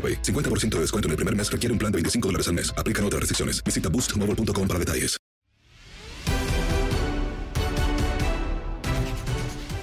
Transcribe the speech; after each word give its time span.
AroPay. 0.00 0.22
50% 0.22 0.76
de 0.76 0.80
descuento 0.80 1.08
en 1.08 1.10
el 1.10 1.16
primer 1.16 1.36
mes 1.36 1.52
requiere 1.52 1.72
un 1.74 1.78
plan 1.78 1.92
de 1.92 1.96
25 1.96 2.28
dólares 2.28 2.48
al 2.48 2.54
mes. 2.54 2.72
Aplican 2.78 3.04
otras 3.04 3.20
restricciones. 3.20 3.62
Visita 3.62 3.90
boostmobile.com 3.90 4.66
para 4.66 4.78
detalles. 4.78 5.20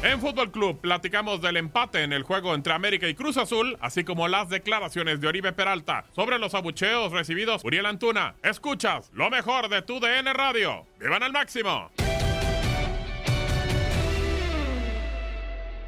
En 0.07 0.21
Fútbol 0.21 0.51
Club 0.51 0.79
platicamos 0.79 1.41
del 1.41 1.57
empate 1.57 2.01
en 2.01 2.13
el 2.13 2.23
juego 2.23 2.55
entre 2.55 2.71
América 2.71 3.09
y 3.09 3.13
Cruz 3.13 3.35
Azul, 3.35 3.77
así 3.81 4.03
como 4.03 4.27
las 4.27 4.47
declaraciones 4.47 5.19
de 5.19 5.27
Oribe 5.27 5.51
Peralta 5.51 6.05
sobre 6.15 6.39
los 6.39 6.53
abucheos 6.53 7.11
recibidos. 7.11 7.61
Uriel 7.65 7.85
Antuna, 7.85 8.35
escuchas 8.41 9.11
lo 9.13 9.29
mejor 9.29 9.69
de 9.69 9.81
tu 9.81 9.99
DN 9.99 10.31
Radio. 10.33 10.87
¡Vivan 10.99 11.23
al 11.23 11.33
máximo! 11.33 11.91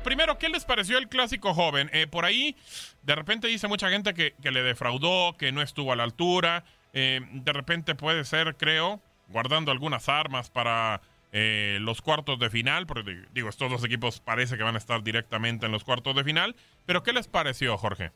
Primero, 0.04 0.38
¿qué 0.38 0.48
les 0.50 0.64
pareció 0.64 0.98
el 0.98 1.10
clásico 1.10 1.54
joven? 1.54 1.90
Eh, 1.94 2.08
por 2.08 2.24
ahí, 2.24 2.56
de 3.04 3.16
repente 3.16 3.48
dice 3.48 3.68
mucha 3.68 3.90
gente 3.90 4.14
que, 4.14 4.34
le 4.50 4.64
defraudó, 4.64 5.36
que 5.38 5.52
no 5.52 5.62
estuvo 5.62 5.92
a 5.92 5.96
la 5.96 6.04
altura. 6.04 6.64
Eh, 6.94 7.20
de 7.32 7.54
repente 7.54 7.96
puede 7.96 8.24
ser, 8.24 8.56
creo, 8.56 9.02
guardando 9.28 9.72
algunas 9.72 10.08
armas 10.08 10.50
para 10.50 11.02
eh, 11.34 11.78
los 11.82 12.02
cuartos 12.02 12.40
de 12.40 12.50
final, 12.50 12.88
porque 12.88 13.18
digo, 13.34 13.50
estos 13.50 13.70
dos 13.70 13.84
equipos 13.84 14.22
parece 14.22 14.58
que 14.58 14.64
van 14.64 14.76
a 14.76 14.80
estar 14.80 15.04
directamente 15.04 15.66
en 15.66 15.72
los 15.74 15.84
cuartos 15.84 16.16
de 16.16 16.24
final. 16.24 16.56
Pero, 16.86 17.04
¿qué 17.04 17.12
les 17.12 17.28
pareció, 17.28 17.78
Jorge? 17.78 18.12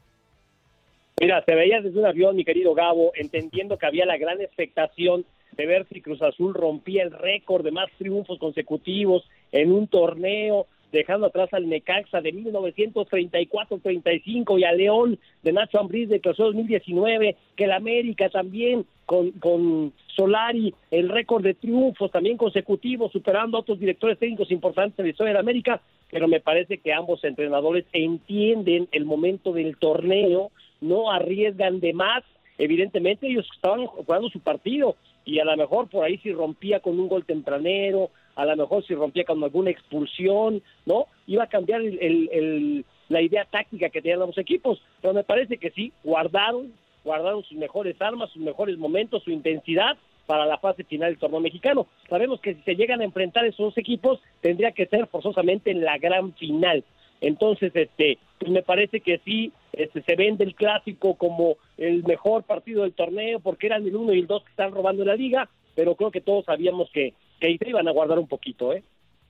Mira, 1.20 1.44
se 1.46 1.54
veía 1.54 1.82
desde 1.82 2.00
un 2.00 2.06
avión, 2.06 2.36
mi 2.36 2.46
querido 2.46 2.74
Gabo, 2.74 3.12
entendiendo 3.16 3.78
que 3.78 3.86
había 3.86 4.06
la 4.06 4.18
gran 4.18 4.42
expectación 4.42 5.26
de 5.52 5.66
ver 5.66 5.86
si 5.92 6.02
Cruz 6.02 6.22
Azul 6.22 6.54
rompía 6.54 7.04
el 7.04 7.12
récord 7.12 7.64
de 7.64 7.72
más 7.72 7.92
triunfos 7.98 8.40
consecutivos 8.40 9.24
en 9.52 9.72
un 9.72 9.88
torneo, 9.88 10.66
dejando 10.94 11.28
atrás 11.28 11.54
al 11.54 11.68
Necaxa 11.68 12.22
de 12.22 12.34
1934-35 12.34 14.58
y 14.60 14.64
a 14.64 14.72
León 14.72 15.20
de 15.42 15.52
Nacho 15.52 15.80
Ambriz 15.80 16.08
de 16.08 16.22
clausura 16.22 16.50
2019, 16.50 17.36
que 17.56 17.64
el 17.64 17.72
América 17.72 18.30
también 18.30 18.86
con, 19.08 19.32
con 19.32 19.92
Solari, 20.16 20.76
el 20.92 21.10
récord 21.10 21.42
de 21.44 21.56
triunfos 21.56 22.12
también 22.12 22.38
consecutivos, 22.38 23.12
superando 23.12 23.58
a 23.58 23.62
otros 23.62 23.80
directores 23.80 24.20
técnicos 24.20 24.52
importantes 24.52 25.00
en 25.00 25.06
la 25.06 25.12
historia 25.12 25.34
de 25.34 25.40
América, 25.40 25.82
pero 26.12 26.28
me 26.28 26.40
parece 26.40 26.78
que 26.78 26.94
ambos 26.94 27.24
entrenadores 27.24 27.86
entienden 27.92 28.88
el 28.92 29.06
momento 29.06 29.52
del 29.52 29.78
torneo, 29.78 30.52
no 30.80 31.12
arriesgan 31.12 31.80
de 31.80 31.94
más, 31.94 32.24
evidentemente 32.60 33.26
ellos 33.28 33.50
estaban 33.56 33.88
jugando 33.88 34.30
su 34.30 34.40
partido 34.40 34.96
y 35.26 35.40
a 35.40 35.46
lo 35.46 35.58
mejor 35.58 35.90
por 35.90 36.06
ahí 36.06 36.20
si 36.20 36.32
rompía 36.32 36.82
con 36.82 37.00
un 37.00 37.08
gol 37.08 37.26
tempranero, 37.26 38.12
a 38.36 38.46
lo 38.46 38.56
mejor 38.56 38.86
si 38.86 38.96
rompía 38.96 39.24
con 39.24 39.44
alguna 39.44 39.70
expulsión, 39.70 40.62
¿no? 40.86 41.08
Iba 41.28 41.44
a 41.44 41.50
cambiar 41.50 41.82
el, 41.82 42.86
la 43.10 43.22
idea 43.22 43.46
táctica 43.46 43.90
que 43.90 44.02
tenían 44.02 44.20
los 44.20 44.38
equipos, 44.38 44.82
pero 45.02 45.14
me 45.14 45.24
parece 45.24 45.58
que 45.58 45.72
sí, 45.72 45.92
guardaron, 46.04 46.74
guardaron 47.04 47.44
sus 47.44 47.58
mejores 47.58 48.02
armas, 48.02 48.32
sus 48.32 48.42
mejores 48.42 48.78
momentos, 48.78 49.24
su 49.24 49.32
intensidad 49.32 49.98
para 50.26 50.46
la 50.46 50.58
fase 50.58 50.84
final 50.84 51.12
del 51.12 51.20
torneo 51.20 51.42
mexicano. 51.42 51.88
Sabemos 52.10 52.40
que 52.40 52.56
si 52.56 52.62
se 52.62 52.76
llegan 52.76 53.02
a 53.02 53.06
enfrentar 53.06 53.46
esos 53.46 53.58
dos 53.58 53.78
equipos, 53.78 54.20
tendría 54.42 54.72
que 54.72 54.86
ser 54.86 55.08
forzosamente 55.08 55.72
en 55.72 55.84
la 55.84 55.98
gran 55.98 56.34
final. 56.34 56.84
Entonces, 57.22 57.72
este, 57.76 58.18
pues 58.38 58.52
me 58.52 58.64
parece 58.64 59.00
que 59.00 59.20
sí, 59.20 59.52
este, 59.72 60.02
se 60.02 60.16
vende 60.16 60.44
el 60.44 60.56
clásico 60.56 61.16
como 61.16 61.56
el 61.78 62.04
mejor 62.04 62.44
partido 62.44 62.84
del 62.84 62.94
torneo 62.94 63.40
porque 63.40 63.68
eran 63.68 63.86
el 63.88 63.96
uno 63.96 64.14
y 64.14 64.20
el 64.20 64.28
dos 64.28 64.44
que 64.44 64.50
están 64.50 64.74
robando 64.74 65.06
la 65.06 65.16
liga, 65.16 65.50
pero 65.76 65.96
creo 65.96 66.12
que 66.12 66.22
todos 66.22 66.46
sabíamos 66.46 66.90
que, 66.92 67.14
que 67.40 67.58
iban 67.66 67.88
a 67.88 67.92
guardar 67.92 68.20
un 68.20 68.28
poquito, 68.28 68.74
¿eh? 68.74 68.84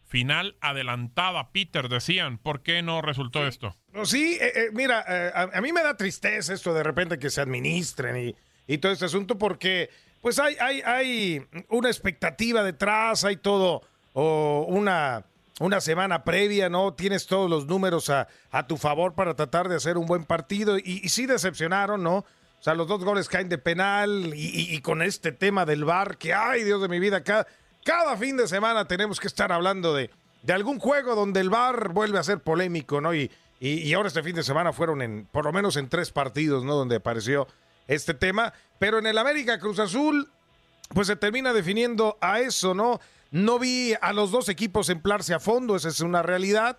Final 0.06 0.56
adelantada, 0.62 1.52
Peter, 1.52 1.90
decían. 1.90 2.38
¿Por 2.38 2.62
qué 2.62 2.84
no 2.84 3.02
resultó 3.02 3.48
esto? 3.48 3.76
No, 3.94 4.06
sí, 4.06 4.38
eh, 4.40 4.52
eh, 4.56 4.70
mira, 4.72 5.04
eh, 5.08 5.32
a, 5.34 5.58
a, 5.58 5.62
mí 5.62 5.74
me 5.74 5.82
da 5.82 5.98
tristeza 5.98 6.54
esto 6.54 6.74
de 6.74 6.84
repente 6.84 7.18
que 7.18 7.32
se 7.32 7.42
administren 7.42 8.30
y, 8.30 8.36
y 8.68 8.78
todo 8.78 8.92
este 8.92 9.06
asunto 9.06 9.38
porque 9.38 9.90
pues 10.22 10.40
hay, 10.40 10.56
hay, 10.60 10.82
hay 10.82 11.46
una 11.70 11.90
expectativa 11.90 12.64
detrás, 12.64 13.26
hay 13.26 13.38
todo, 13.38 13.82
o 14.14 14.66
una, 14.70 15.26
una 15.60 15.82
semana 15.82 16.24
previa, 16.24 16.70
¿no? 16.70 16.94
Tienes 16.94 17.26
todos 17.26 17.50
los 17.50 17.66
números 17.66 18.10
a, 18.10 18.28
a 18.52 18.68
tu 18.68 18.78
favor 18.78 19.16
para 19.16 19.36
tratar 19.36 19.68
de 19.68 19.76
hacer 19.76 19.98
un 19.98 20.06
buen 20.06 20.26
partido 20.26 20.78
y, 20.78 21.02
y 21.04 21.10
sí 21.10 21.26
decepcionaron, 21.26 22.04
¿no? 22.04 22.18
O 22.18 22.64
sea, 22.64 22.76
los 22.76 22.88
dos 22.88 23.04
goles 23.04 23.28
caen 23.28 23.50
de 23.50 23.58
penal 23.58 24.32
y, 24.34 24.46
y, 24.46 24.76
y, 24.76 24.80
con 24.80 25.02
este 25.02 25.34
tema 25.34 25.66
del 25.66 25.84
bar, 25.84 26.18
que 26.18 26.34
ay, 26.34 26.64
Dios 26.64 26.82
de 26.82 26.88
mi 26.88 27.00
vida, 27.00 27.22
cada, 27.22 27.46
cada 27.84 28.18
fin 28.18 28.38
de 28.38 28.48
semana 28.48 28.88
tenemos 28.88 29.20
que 29.20 29.28
estar 29.28 29.52
hablando 29.52 29.94
de, 29.94 30.10
de 30.42 30.54
algún 30.54 30.80
juego 30.80 31.16
donde 31.16 31.40
el 31.40 31.50
bar 31.50 31.90
vuelve 31.90 32.20
a 32.20 32.24
ser 32.24 32.40
polémico, 32.40 33.02
¿no? 33.02 33.14
Y, 33.14 33.32
y, 33.60 33.94
ahora 33.94 34.10
este 34.10 34.24
fin 34.24 34.36
de 34.36 34.44
semana 34.44 34.74
fueron 34.74 35.02
en, 35.02 35.26
por 35.32 35.46
lo 35.46 35.54
menos 35.54 35.78
en 35.78 35.88
tres 35.88 36.12
partidos, 36.12 36.66
¿no? 36.66 36.76
Donde 36.76 36.98
apareció 36.98 37.48
este 37.88 38.14
tema. 38.14 38.54
Pero 38.78 39.00
en 39.00 39.08
el 39.08 39.18
América 39.18 39.58
Cruz 39.58 39.80
Azul, 39.80 40.30
pues 40.90 41.08
se 41.08 41.16
termina 41.16 41.54
definiendo 41.54 42.18
a 42.20 42.42
eso, 42.42 42.74
¿no? 42.74 43.00
No 43.32 43.60
vi 43.60 43.94
a 44.02 44.12
los 44.12 44.32
dos 44.32 44.50
equipos 44.50 44.90
emplarse 44.90 45.34
a 45.34 45.40
fondo, 45.40 45.76
esa 45.76 45.90
es 45.90 46.02
una 46.02 46.22
realidad. 46.22 46.78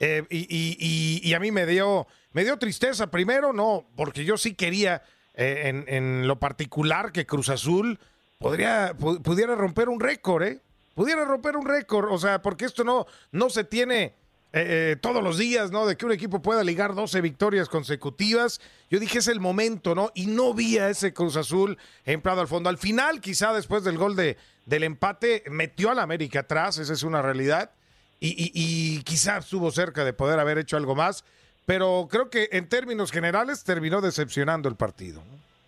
Eh, 0.00 0.24
y, 0.30 1.20
y, 1.22 1.34
a 1.34 1.40
mí 1.40 1.52
me 1.52 1.66
dio, 1.66 2.06
me 2.32 2.42
dio 2.42 2.58
tristeza 2.58 3.10
primero, 3.10 3.52
no, 3.52 3.86
porque 3.94 4.24
yo 4.24 4.36
sí 4.36 4.54
quería 4.54 5.02
eh, 5.34 5.84
en, 5.86 6.26
lo 6.26 6.38
particular 6.40 7.12
que 7.12 7.26
Cruz 7.26 7.48
Azul 7.48 8.00
podría, 8.38 8.94
pudiera 8.96 9.54
romper 9.54 9.88
un 9.88 10.00
récord, 10.00 10.42
¿eh? 10.42 10.60
Pudiera 10.94 11.24
romper 11.24 11.56
un 11.56 11.66
récord, 11.66 12.10
o 12.12 12.18
sea, 12.18 12.40
porque 12.40 12.64
esto 12.64 12.84
no, 12.84 13.06
no 13.32 13.50
se 13.50 13.64
tiene 13.64 14.14
eh, 14.52 14.92
eh, 14.92 14.96
todos 15.00 15.24
los 15.24 15.38
días, 15.38 15.72
¿no? 15.72 15.86
De 15.86 15.96
que 15.96 16.06
un 16.06 16.12
equipo 16.12 16.40
pueda 16.40 16.62
ligar 16.62 16.94
12 16.94 17.20
victorias 17.20 17.68
consecutivas. 17.68 18.60
Yo 18.90 19.00
dije, 19.00 19.18
es 19.18 19.26
el 19.26 19.40
momento, 19.40 19.96
¿no? 19.96 20.12
Y 20.14 20.26
no 20.26 20.54
vi 20.54 20.78
a 20.78 20.88
ese 20.88 21.12
Cruz 21.12 21.36
Azul 21.36 21.76
emplado 22.04 22.40
al 22.40 22.46
fondo. 22.46 22.70
Al 22.70 22.78
final, 22.78 23.20
quizá 23.20 23.52
después 23.52 23.82
del 23.82 23.98
gol 23.98 24.14
de, 24.14 24.36
del 24.66 24.84
empate, 24.84 25.42
metió 25.50 25.90
al 25.90 25.98
América 25.98 26.40
atrás, 26.40 26.78
esa 26.78 26.92
es 26.92 27.02
una 27.02 27.22
realidad. 27.22 27.72
Y, 28.20 28.28
y, 28.28 28.52
y 28.54 29.02
quizá 29.02 29.38
estuvo 29.38 29.72
cerca 29.72 30.04
de 30.04 30.12
poder 30.12 30.38
haber 30.38 30.58
hecho 30.58 30.76
algo 30.76 30.94
más. 30.94 31.24
Pero 31.66 32.06
creo 32.08 32.30
que 32.30 32.48
en 32.52 32.68
términos 32.68 33.10
generales 33.10 33.64
terminó 33.64 34.00
decepcionando 34.00 34.68
el 34.68 34.76
partido. 34.76 35.22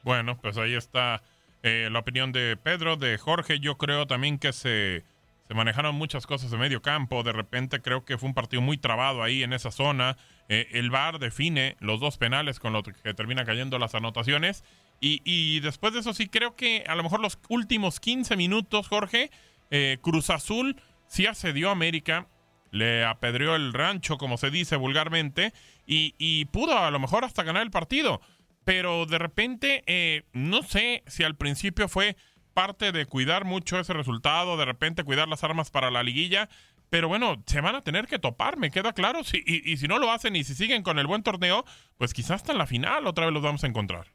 Bueno, 0.05 0.39
pues 0.41 0.57
ahí 0.59 0.77
está 0.77 1.23
eh, 1.67 1.89
la 1.91 1.99
opinión 1.99 2.33
de 2.33 2.57
Pedro, 2.57 2.97
de 2.97 3.19
Jorge. 3.19 3.61
Yo 3.61 3.77
creo 3.77 4.07
también 4.07 4.39
que 4.39 4.53
se 4.53 5.05
se 5.49 5.55
manejaron 5.55 5.95
muchas 5.95 6.27
cosas 6.27 6.51
de 6.51 6.57
medio 6.57 6.83
campo. 6.83 7.23
De 7.23 7.33
repente 7.33 7.81
creo 7.81 8.05
que 8.05 8.19
fue 8.19 8.29
un 8.29 8.35
partido 8.35 8.63
muy 8.63 8.79
trabado 8.79 9.23
ahí 9.23 9.43
en 9.43 9.53
esa 9.53 9.71
zona. 9.71 10.17
Eh, 10.49 10.69
el 10.73 10.91
VAR 10.91 11.19
define 11.19 11.77
los 11.79 12.01
dos 12.01 12.19
penales 12.19 12.59
con 12.59 12.73
los 12.73 12.83
que 12.83 13.15
terminan 13.15 13.47
cayendo 13.47 13.79
las 13.79 13.95
anotaciones. 13.95 14.65
Y, 14.99 15.61
después 15.61 15.93
de 15.93 16.01
eso 16.01 16.15
sí 16.15 16.27
creo 16.27 16.57
que 16.57 16.83
a 16.89 16.95
lo 16.95 17.03
mejor 17.03 17.21
los 17.21 17.39
últimos 17.51 18.01
15 18.01 18.35
minutos, 18.37 18.89
Jorge, 18.89 19.31
eh, 19.71 19.99
Cruz 20.01 20.31
Azul 20.31 20.81
sí 21.07 21.27
accedió 21.27 21.69
a 21.69 21.73
América. 21.73 22.27
Le 22.73 23.05
apedreó 23.05 23.55
el 23.55 23.73
rancho, 23.73 24.17
como 24.17 24.39
se 24.39 24.51
dice 24.51 24.75
vulgarmente, 24.77 25.53
y, 25.87 26.47
pudo 26.47 26.79
a 26.79 26.91
lo 26.91 26.99
mejor 26.99 27.25
hasta 27.25 27.45
ganar 27.45 27.63
el 27.63 27.71
partido. 27.71 28.21
Pero 28.67 29.07
de 29.07 29.19
repente, 29.19 29.85
eh, 29.87 30.25
no 30.33 30.65
sé 30.65 31.05
si 31.07 31.23
al 31.23 31.37
principio 31.37 31.87
fue 31.89 32.17
parte 32.53 32.91
de 32.91 33.07
cuidar 33.07 33.45
mucho 33.45 33.79
ese 33.79 33.93
resultado, 33.93 34.57
de 34.57 34.65
repente 34.65 35.05
cuidar 35.05 35.29
las 35.29 35.45
armas 35.45 35.71
para 35.71 35.93
la 35.93 36.03
liguilla. 36.03 36.49
Pero 36.91 37.07
bueno, 37.07 37.45
se 37.47 37.61
van 37.61 37.77
a 37.77 37.85
tener 37.85 38.09
que 38.09 38.19
topar, 38.19 38.57
me 38.57 38.73
queda 38.73 38.93
claro. 38.93 39.23
Si, 39.23 39.41
y, 39.47 39.77
si 39.77 39.87
no 39.87 40.01
lo 40.01 40.11
hacen 40.11 40.35
y 40.35 40.43
si 40.43 40.55
siguen 40.55 40.83
con 40.83 40.99
el 40.99 41.07
buen 41.07 41.23
torneo, 41.23 41.65
pues 41.97 42.13
quizás 42.13 42.33
hasta 42.43 42.51
en 42.51 42.59
la 42.59 42.67
final 42.67 43.07
otra 43.07 43.27
vez 43.27 43.35
los 43.35 43.43
vamos 43.43 43.63
a 43.63 43.69
encontrar. 43.69 44.07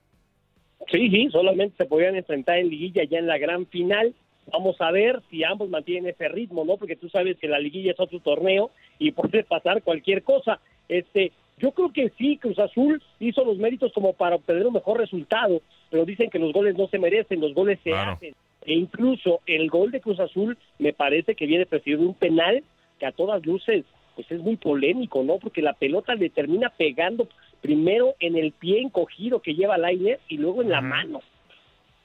Sí, 0.92 1.10
sí, 1.10 1.30
solamente 1.32 1.78
se 1.78 1.86
podrían 1.86 2.18
enfrentar 2.18 2.58
en 2.58 2.68
liguilla 2.68 3.06
ya 3.06 3.20
en 3.20 3.28
la 3.28 3.38
gran 3.38 3.68
final. 3.68 4.14
Vamos 4.52 4.76
a 4.82 4.92
ver 4.92 5.22
si 5.30 5.46
ambos 5.46 5.70
mantienen 5.70 6.12
ese 6.12 6.28
ritmo, 6.28 6.66
¿no? 6.66 6.76
Porque 6.76 6.98
tú 6.98 7.08
sabes 7.08 7.38
que 7.38 7.48
la 7.48 7.60
liguilla 7.60 7.94
es 7.94 8.00
otro 8.02 8.20
torneo 8.20 8.72
y 9.00 9.12
puede 9.12 9.46
pasar 9.46 9.82
cualquier 9.82 10.24
cosa. 10.24 10.60
Este, 10.90 11.32
yo 11.58 11.72
creo 11.72 11.92
que 11.92 12.10
sí, 12.18 12.38
Cruz 12.38 12.58
Azul 12.60 13.02
hizo 13.20 13.46
los 13.46 13.58
méritos 13.58 13.94
como 13.94 14.14
para 14.14 14.36
obtener 14.36 14.66
un 14.66 14.74
mejor 14.74 14.98
resultado, 14.98 15.62
pero 15.90 16.06
dicen 16.06 16.30
que 16.30 16.40
los 16.40 16.54
goles 16.54 16.76
no 16.76 16.88
se 16.88 17.00
merecen, 17.00 17.40
los 17.40 17.54
goles 17.54 17.80
se 17.84 17.94
hacen. 17.94 18.34
E 18.66 18.74
incluso 18.74 19.42
el 19.46 19.70
gol 19.70 19.92
de 19.92 20.02
Cruz 20.02 20.20
Azul 20.20 20.58
me 20.80 20.94
parece 20.94 21.36
que 21.36 21.46
viene 21.46 21.66
presidido 21.66 22.02
de 22.02 22.08
un 22.08 22.14
penal 22.14 22.64
que 23.00 23.06
a 23.06 23.12
todas 23.12 23.46
luces 23.46 23.86
pues 24.16 24.30
es 24.32 24.42
muy 24.42 24.58
polémico, 24.58 25.24
¿no? 25.24 25.38
Porque 25.38 25.62
la 25.62 25.74
pelota 25.74 26.16
le 26.16 26.30
termina 26.30 26.70
pegando 26.70 27.28
primero 27.62 28.16
en 28.20 28.36
el 28.36 28.52
pie 28.52 28.82
encogido 28.82 29.42
que 29.42 29.56
lleva 29.56 29.76
el 29.76 29.86
aire 29.86 30.20
y 30.28 30.38
luego 30.38 30.62
en 30.62 30.70
la 30.70 30.82
mano. 30.82 31.22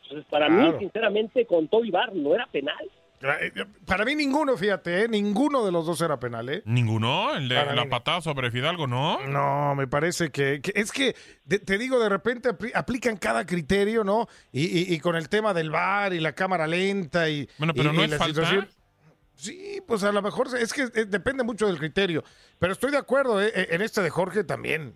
Entonces, 0.02 0.26
para 0.30 0.48
mí, 0.48 0.70
sinceramente, 0.78 1.46
con 1.46 1.66
todo 1.66 1.84
Ibar 1.84 2.14
no 2.14 2.34
era 2.34 2.46
penal. 2.46 2.88
Eh, 3.22 3.64
para 3.86 4.04
mí 4.04 4.14
ninguno, 4.14 4.56
fíjate, 4.56 5.04
¿eh? 5.04 5.08
ninguno 5.08 5.64
de 5.64 5.72
los 5.72 5.86
dos 5.86 6.00
era 6.00 6.20
penal, 6.20 6.48
¿eh? 6.48 6.62
¿Ninguno? 6.66 7.34
¿El 7.34 7.48
de 7.48 7.74
la 7.74 7.88
patada 7.88 8.20
sobre 8.20 8.50
Fidalgo, 8.50 8.86
no? 8.86 9.26
No, 9.26 9.74
me 9.74 9.86
parece 9.86 10.30
que, 10.30 10.60
es 10.74 10.92
que, 10.92 11.16
te 11.46 11.78
digo, 11.78 11.98
de 11.98 12.08
repente 12.08 12.50
aplican 12.74 13.16
cada 13.16 13.46
criterio, 13.46 14.04
¿no? 14.04 14.28
Y, 14.52 14.98
con 15.00 15.16
el 15.16 15.28
tema 15.28 15.54
del 15.54 15.70
bar 15.70 16.12
y 16.12 16.20
la 16.20 16.32
cámara 16.32 16.66
lenta 16.66 17.28
y... 17.28 17.48
Bueno, 17.58 17.72
pero 17.74 17.92
no 17.92 18.02
es 18.04 18.10
la 18.10 18.18
falta. 18.18 18.68
Sí, 19.34 19.82
pues 19.86 20.02
a 20.02 20.12
lo 20.12 20.22
mejor 20.22 20.48
es 20.58 20.72
que 20.72 20.86
depende 20.86 21.44
mucho 21.44 21.66
del 21.66 21.78
criterio. 21.78 22.24
Pero 22.58 22.72
estoy 22.72 22.90
de 22.90 22.96
acuerdo, 22.98 23.40
en 23.42 23.82
este 23.82 24.02
de 24.02 24.10
Jorge 24.10 24.44
también. 24.44 24.94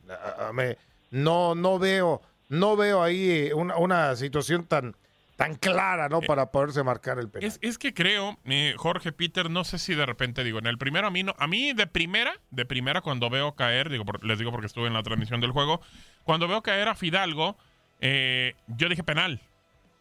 me, 0.52 0.78
no, 1.10 1.54
no 1.54 1.78
veo, 1.78 2.22
no 2.48 2.76
veo 2.76 3.02
ahí 3.02 3.50
una, 3.54 3.76
una 3.76 4.16
situación 4.16 4.64
tan 4.64 4.96
tan 5.40 5.54
clara, 5.54 6.10
¿no? 6.10 6.18
Eh, 6.18 6.26
Para 6.26 6.50
poderse 6.50 6.82
marcar 6.82 7.18
el 7.18 7.30
penal. 7.30 7.50
Es, 7.62 7.78
que 7.78 7.94
creo, 7.94 8.38
eh, 8.44 8.74
Jorge 8.76 9.10
Peter, 9.10 9.48
no 9.48 9.64
sé 9.64 9.78
si 9.78 9.94
de 9.94 10.04
repente 10.04 10.44
digo, 10.44 10.58
en 10.58 10.66
el 10.66 10.76
primero 10.76 11.06
a 11.06 11.10
mí 11.10 11.22
no, 11.22 11.34
a 11.38 11.46
mí 11.46 11.72
de 11.72 11.86
primera, 11.86 12.34
de 12.50 12.66
primera 12.66 13.00
cuando 13.00 13.30
veo 13.30 13.54
caer, 13.54 13.88
digo, 13.88 14.04
les 14.20 14.38
digo 14.38 14.50
porque 14.50 14.66
estuve 14.66 14.88
en 14.88 14.92
la 14.92 15.02
transmisión 15.02 15.40
del 15.40 15.52
juego, 15.52 15.80
cuando 16.24 16.46
veo 16.46 16.62
caer 16.62 16.88
a 16.88 16.94
Fidalgo, 16.94 17.56
eh, 18.02 18.54
yo 18.66 18.90
dije 18.90 19.02
penal. 19.02 19.40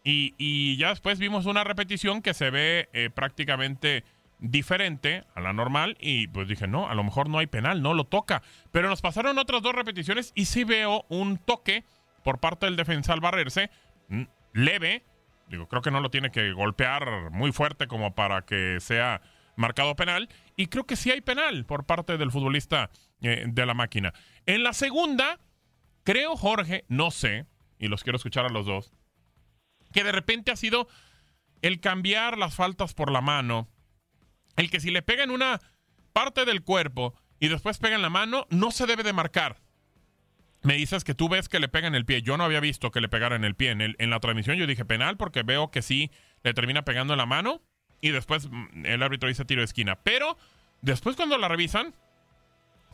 Y, 0.03 0.75
ya 0.77 0.89
después 0.89 1.19
vimos 1.19 1.45
una 1.45 1.63
repetición 1.63 2.24
que 2.24 2.33
se 2.33 2.50
ve 2.50 2.89
prácticamente 3.13 4.03
diferente 4.39 5.24
a 5.36 5.39
la 5.41 5.53
normal 5.53 5.97
y 6.00 6.27
pues 6.30 6.47
dije, 6.47 6.68
no, 6.68 6.89
a 6.89 6.95
lo 6.95 7.03
mejor 7.03 7.30
no 7.30 7.38
hay 7.38 7.45
penal, 7.45 7.83
no 7.83 7.94
lo 7.94 8.06
toca. 8.06 8.41
Pero 8.71 8.89
nos 8.89 9.01
pasaron 9.01 9.38
otras 9.38 9.62
dos 9.62 9.75
repeticiones 9.75 10.31
y 10.33 10.45
sí 10.45 10.63
veo 10.63 11.06
un 11.09 11.38
toque 11.38 11.83
por 12.24 12.39
parte 12.39 12.65
del 12.65 12.75
defensa 12.75 13.13
al 13.13 13.19
barrerse, 13.19 13.69
mm, 14.07 14.24
leve, 14.53 15.03
Digo, 15.50 15.68
creo 15.68 15.81
que 15.81 15.92
no 15.92 16.00
lo 16.00 16.12
tiene 16.12 16.31
que 16.31 16.54
golpear 16.54 17.31
muy 17.31 17.51
fuerte 17.51 17.88
como 17.88 18.13
para 18.13 18.44
que 18.44 18.78
sea 18.80 19.22
marcado 19.56 19.96
penal. 19.96 20.30
Y 20.56 20.68
creo 20.68 20.86
que 20.86 20.96
sí 20.96 21.12
hay 21.12 21.22
penal 21.22 21.66
por 21.66 21.86
parte 21.86 22.18
del 22.18 22.31
futbolista 22.31 22.92
eh, 23.22 23.46
de 23.48 23.66
la 23.66 23.74
máquina. 23.74 24.13
En 24.46 24.63
la 24.63 24.74
segunda, 24.74 25.40
creo, 26.04 26.38
Jorge, 26.38 26.86
no 26.88 27.12
sé, 27.12 27.48
y 27.80 27.88
los 27.88 28.04
quiero 28.04 28.18
escuchar 28.18 28.46
a 28.46 28.50
los 28.50 28.66
dos, 28.66 28.94
que 29.92 30.04
de 30.04 30.12
repente 30.12 30.51
ha 30.51 30.56
sido 30.56 30.88
el 31.62 31.80
cambiar 31.80 32.38
las 32.38 32.56
faltas 32.56 32.94
por 32.94 33.12
la 33.12 33.22
mano. 33.22 33.68
El 34.56 34.69
que 34.69 34.80
si 34.80 34.92
le 34.92 35.01
pega 35.01 35.24
en 35.24 35.31
una 35.31 35.60
parte 36.13 36.46
del 36.46 36.63
cuerpo 36.63 37.16
y 37.40 37.48
después 37.48 37.80
pega 37.80 37.96
en 37.96 38.01
la 38.01 38.10
mano, 38.10 38.46
no 38.50 38.72
se 38.72 38.86
debe 38.86 39.04
de 39.04 39.13
marcar 39.13 39.57
me 40.62 40.76
dices 40.76 41.04
que 41.04 41.14
tú 41.14 41.30
ves 41.30 41.50
que 41.50 41.60
le 41.60 41.70
pega 41.70 41.88
en 41.88 41.96
el 41.96 42.06
pie. 42.06 42.22
Yo 42.22 42.38
no 42.38 42.44
había 42.44 42.60
visto 42.60 42.92
que 42.92 43.02
le 43.02 43.10
pegara 43.10 43.36
en 43.36 43.46
el 43.46 43.56
pie. 43.56 43.72
En, 43.72 43.82
el, 43.82 43.96
en 44.00 44.10
la 44.10 44.20
transmisión 44.20 44.58
yo 44.58 44.68
dije 44.68 44.86
penal 44.86 45.18
porque 45.18 45.44
veo 45.44 45.72
que 45.72 45.82
sí 45.82 46.12
le 46.44 46.54
termina 46.54 46.84
pegando 46.84 47.14
en 47.14 47.18
la 47.18 47.26
mano 47.26 47.62
y 48.02 48.10
después 48.12 48.50
mm, 48.50 48.86
el 48.86 49.04
árbitro 49.04 49.30
dice 49.30 49.46
tiro 49.46 49.62
de 49.62 49.66
esquina. 49.66 49.96
Pero 50.04 50.38
después 50.82 51.16
cuando 51.16 51.38
la 51.38 51.48
revisan, 51.48 51.94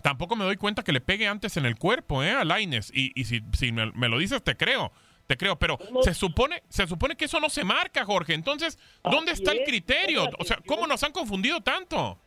tampoco 0.04 0.36
me 0.36 0.46
doy 0.46 0.58
cuenta 0.58 0.84
que 0.84 0.92
le 0.92 1.02
pegue 1.02 1.28
antes 1.28 1.58
en 1.58 1.66
el 1.66 1.78
cuerpo, 1.78 2.24
¿eh? 2.24 2.32
A 2.32 2.44
Laines. 2.44 2.92
Y, 2.94 3.12
y 3.20 3.26
si, 3.26 3.42
si 3.54 3.72
me, 3.72 4.10
lo 4.10 4.18
dices, 4.18 4.44
te 4.44 4.56
creo. 4.56 4.92
Te 5.26 5.38
creo, 5.38 5.58
pero 5.58 5.80
se 6.04 6.14
supone, 6.14 6.62
se 6.70 6.86
supone 6.86 7.16
que 7.16 7.26
eso 7.26 7.40
no 7.40 7.50
se 7.50 7.64
marca, 7.64 8.06
Jorge. 8.06 8.36
Entonces, 8.36 8.78
¿dónde 9.04 9.32
está 9.32 9.54
el 9.54 9.64
criterio? 9.64 10.30
O 10.38 10.46
sea, 10.46 10.60
¿cómo 10.68 10.86
nos 10.86 11.02
han 11.02 11.12
confundido 11.12 11.62
tanto? 11.62 12.20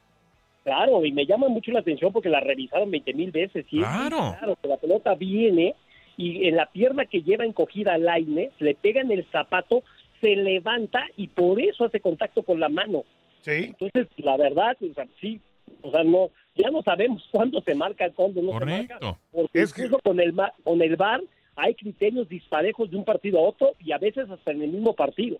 Claro, 0.64 1.04
y 1.04 1.12
me 1.12 1.26
llama 1.26 1.48
mucho 1.48 1.70
la 1.72 1.80
atención 1.80 2.12
porque 2.12 2.28
la 2.28 2.40
revisaron 2.40 2.90
20 2.90 3.14
mil 3.14 3.30
veces. 3.30 3.64
Y 3.70 3.78
claro. 3.78 4.36
claro, 4.38 4.58
que 4.60 4.68
la 4.68 4.76
pelota 4.76 5.14
viene 5.14 5.74
y 6.16 6.46
en 6.48 6.56
la 6.56 6.66
pierna 6.66 7.06
que 7.06 7.22
lleva 7.22 7.44
encogida 7.44 7.94
al 7.94 8.08
aire, 8.08 8.50
le 8.58 8.74
pega 8.74 9.00
en 9.00 9.12
el 9.12 9.24
zapato, 9.30 9.82
se 10.20 10.34
levanta 10.36 11.04
y 11.16 11.28
por 11.28 11.60
eso 11.60 11.84
hace 11.84 12.00
contacto 12.00 12.42
con 12.42 12.60
la 12.60 12.68
mano. 12.68 13.04
Sí. 13.42 13.74
Entonces, 13.78 14.08
la 14.16 14.36
verdad, 14.36 14.76
o 14.82 14.94
sea, 14.94 15.06
sí, 15.20 15.40
o 15.82 15.90
sea, 15.90 16.02
no, 16.02 16.30
ya 16.56 16.70
no 16.70 16.82
sabemos 16.82 17.22
cuándo 17.30 17.60
se 17.62 17.74
marca, 17.74 18.10
cuándo 18.10 18.42
no 18.42 18.58
se 18.58 18.64
marca. 18.64 18.98
Porque 19.32 19.62
es 19.62 19.70
incluso 19.70 19.98
con 20.00 20.20
el 20.20 20.34
con 20.64 20.82
el 20.82 20.96
VAR 20.96 21.22
hay 21.58 21.74
criterios 21.74 22.28
disparejos 22.28 22.90
de 22.90 22.96
un 22.96 23.04
partido 23.04 23.38
a 23.38 23.42
otro 23.42 23.74
y 23.80 23.92
a 23.92 23.98
veces 23.98 24.30
hasta 24.30 24.52
en 24.52 24.62
el 24.62 24.70
mismo 24.70 24.94
partido. 24.94 25.38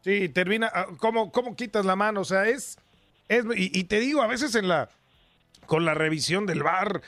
Sí, 0.00 0.28
termina, 0.30 0.70
ah, 0.72 0.86
¿cómo, 0.98 1.30
¿cómo 1.30 1.54
quitas 1.54 1.84
la 1.84 1.94
mano? 1.94 2.22
O 2.22 2.24
sea, 2.24 2.48
es 2.48 2.78
y, 3.28 3.84
te 3.84 4.00
digo, 4.00 4.22
a 4.22 4.26
veces 4.26 4.54
en 4.54 4.68
la 4.68 4.90
con 5.66 5.84
la 5.84 5.94
revisión 5.94 6.44
del 6.44 6.62
bar 6.62 7.00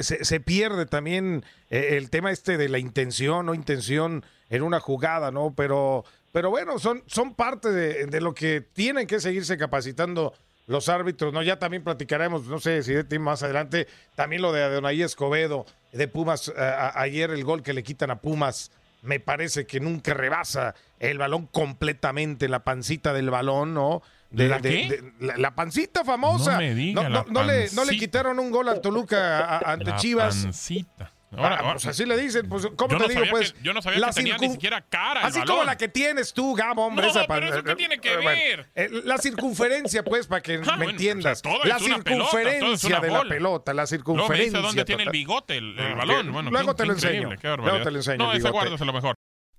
se, 0.00 0.40
pierde 0.40 0.84
también 0.86 1.44
eh, 1.70 1.96
el 1.96 2.10
tema 2.10 2.30
este 2.30 2.56
de 2.56 2.68
la 2.68 2.78
intención 2.78 3.48
o 3.48 3.54
intención 3.54 4.24
en 4.50 4.62
una 4.62 4.80
jugada, 4.80 5.30
¿no? 5.30 5.54
Pero, 5.56 6.04
pero 6.32 6.50
bueno, 6.50 6.78
son, 6.78 7.02
son 7.06 7.34
parte 7.34 7.70
de, 7.70 8.20
lo 8.20 8.34
que 8.34 8.60
tienen 8.60 9.06
que 9.06 9.20
seguirse 9.20 9.56
capacitando 9.56 10.34
los 10.66 10.88
árbitros, 10.88 11.32
¿no? 11.32 11.42
Ya 11.42 11.58
también 11.58 11.82
platicaremos, 11.82 12.46
no 12.46 12.60
sé 12.60 12.82
si 12.82 12.92
de 12.92 13.18
más 13.18 13.42
adelante, 13.42 13.86
también 14.16 14.42
lo 14.42 14.52
de 14.52 14.62
Adonai 14.62 15.00
Escobedo, 15.02 15.66
de 15.92 16.08
Pumas, 16.08 16.52
ayer 16.94 17.30
el 17.30 17.44
gol 17.44 17.62
que 17.62 17.72
le 17.72 17.82
quitan 17.82 18.10
a 18.10 18.20
Pumas, 18.20 18.70
me 19.02 19.18
parece 19.18 19.66
que 19.66 19.80
nunca 19.80 20.14
rebasa 20.14 20.74
el 20.98 21.18
balón 21.18 21.46
completamente, 21.46 22.48
la 22.48 22.64
pancita 22.64 23.12
del 23.12 23.30
balón, 23.30 23.72
¿no? 23.74 24.02
De, 24.30 25.12
¿La, 25.18 25.36
la, 25.36 25.54
pancita 25.54 26.04
famosa. 26.04 26.52
No 26.52 26.58
me 26.58 26.74
diga, 26.74 27.08
no, 27.08 27.24
no, 27.28 27.42
le, 27.42 27.68
no, 27.72 27.84
le, 27.84 27.96
quitaron 27.96 28.38
un 28.38 28.50
gol 28.50 28.68
al 28.68 28.80
Toluca 28.80 29.58
ante 29.58 29.94
Chivas. 29.96 30.44
Pancita. 30.44 31.12
Ahora, 31.36 31.58
ah, 31.60 31.72
pues 31.72 31.86
así 31.86 32.04
le 32.06 32.16
dicen, 32.16 32.48
pues, 32.48 32.66
¿cómo 32.74 32.96
te 32.96 33.08
digo? 33.08 33.22
Pues, 33.30 33.54
yo 33.62 33.72
no 33.72 33.80
sabía 33.80 34.04
que 34.06 34.12
tenía 34.12 34.36
ni 34.38 34.50
siquiera 34.50 34.80
cara. 34.80 35.20
Así 35.24 35.40
como 35.42 35.62
la 35.62 35.76
que 35.76 35.88
tienes 35.88 36.32
tú, 36.32 36.54
Gabo, 36.54 36.86
hombre. 36.86 37.06
No, 37.06 37.10
esa 37.10 37.26
pero 37.26 37.46
eso 37.46 37.62
qué 37.62 37.76
tiene 37.76 37.98
que 37.98 38.16
ver. 38.16 38.68
Eh, 38.74 38.88
la 39.04 39.18
circunferencia, 39.18 40.02
pues, 40.02 40.26
para 40.26 40.42
que 40.42 40.60
ah, 40.66 40.76
me 40.76 40.86
entiendas. 40.86 41.42
la 41.64 41.78
circunferencia 41.78 43.00
de 43.00 43.10
la 43.10 43.22
pelota, 43.22 43.72
la 43.72 43.86
circunferencia. 43.86 44.36
No, 44.36 44.38
me 44.38 44.44
dice 44.44 44.66
dónde 44.66 44.84
tiene 44.84 45.02
el 45.04 45.10
bigote, 45.10 45.56
el, 45.56 45.76
balón. 45.96 46.32
Bueno, 46.32 46.50
luego 46.50 46.74
te 46.74 46.84
lo 46.84 46.94
enseño. 46.94 47.30
Luego 47.42 47.82
te 47.82 47.90
lo 47.90 47.98
enseño. 47.98 48.24
No, 48.24 48.32
ese 48.32 48.50
guardas 48.50 48.80
lo 48.80 48.92
mejor. 48.92 49.14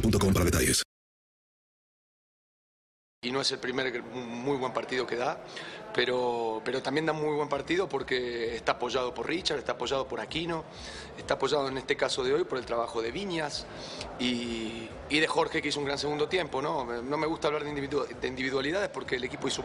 para 0.00 0.44
detalles. 0.44 0.82
Y 3.22 3.30
no 3.30 3.40
es 3.40 3.50
el 3.52 3.58
primer 3.58 4.02
muy 4.02 4.58
buen 4.58 4.74
partido 4.74 5.06
que 5.06 5.16
da, 5.16 5.42
pero, 5.94 6.60
pero 6.62 6.82
también 6.82 7.06
da 7.06 7.14
muy 7.14 7.34
buen 7.34 7.48
partido 7.48 7.88
porque 7.88 8.54
está 8.54 8.72
apoyado 8.72 9.14
por 9.14 9.26
Richard, 9.26 9.58
está 9.58 9.72
apoyado 9.72 10.06
por 10.06 10.20
Aquino, 10.20 10.64
está 11.16 11.34
apoyado 11.34 11.68
en 11.68 11.78
este 11.78 11.96
caso 11.96 12.22
de 12.22 12.34
hoy 12.34 12.44
por 12.44 12.58
el 12.58 12.66
trabajo 12.66 13.00
de 13.00 13.10
Viñas 13.12 13.64
y, 14.18 14.90
de 15.08 15.26
Jorge 15.26 15.62
que 15.62 15.68
hizo 15.68 15.78
un 15.80 15.86
gran 15.86 15.96
segundo 15.96 16.28
tiempo. 16.28 16.60
No, 16.60 16.84
no 16.84 17.16
me 17.16 17.26
gusta 17.26 17.46
hablar 17.46 17.64
de, 17.64 17.70
individu 17.70 18.04
de 18.20 18.28
individualidades 18.28 18.90
porque 18.90 19.16
el 19.16 19.24
equipo 19.24 19.48
hizo 19.48 19.62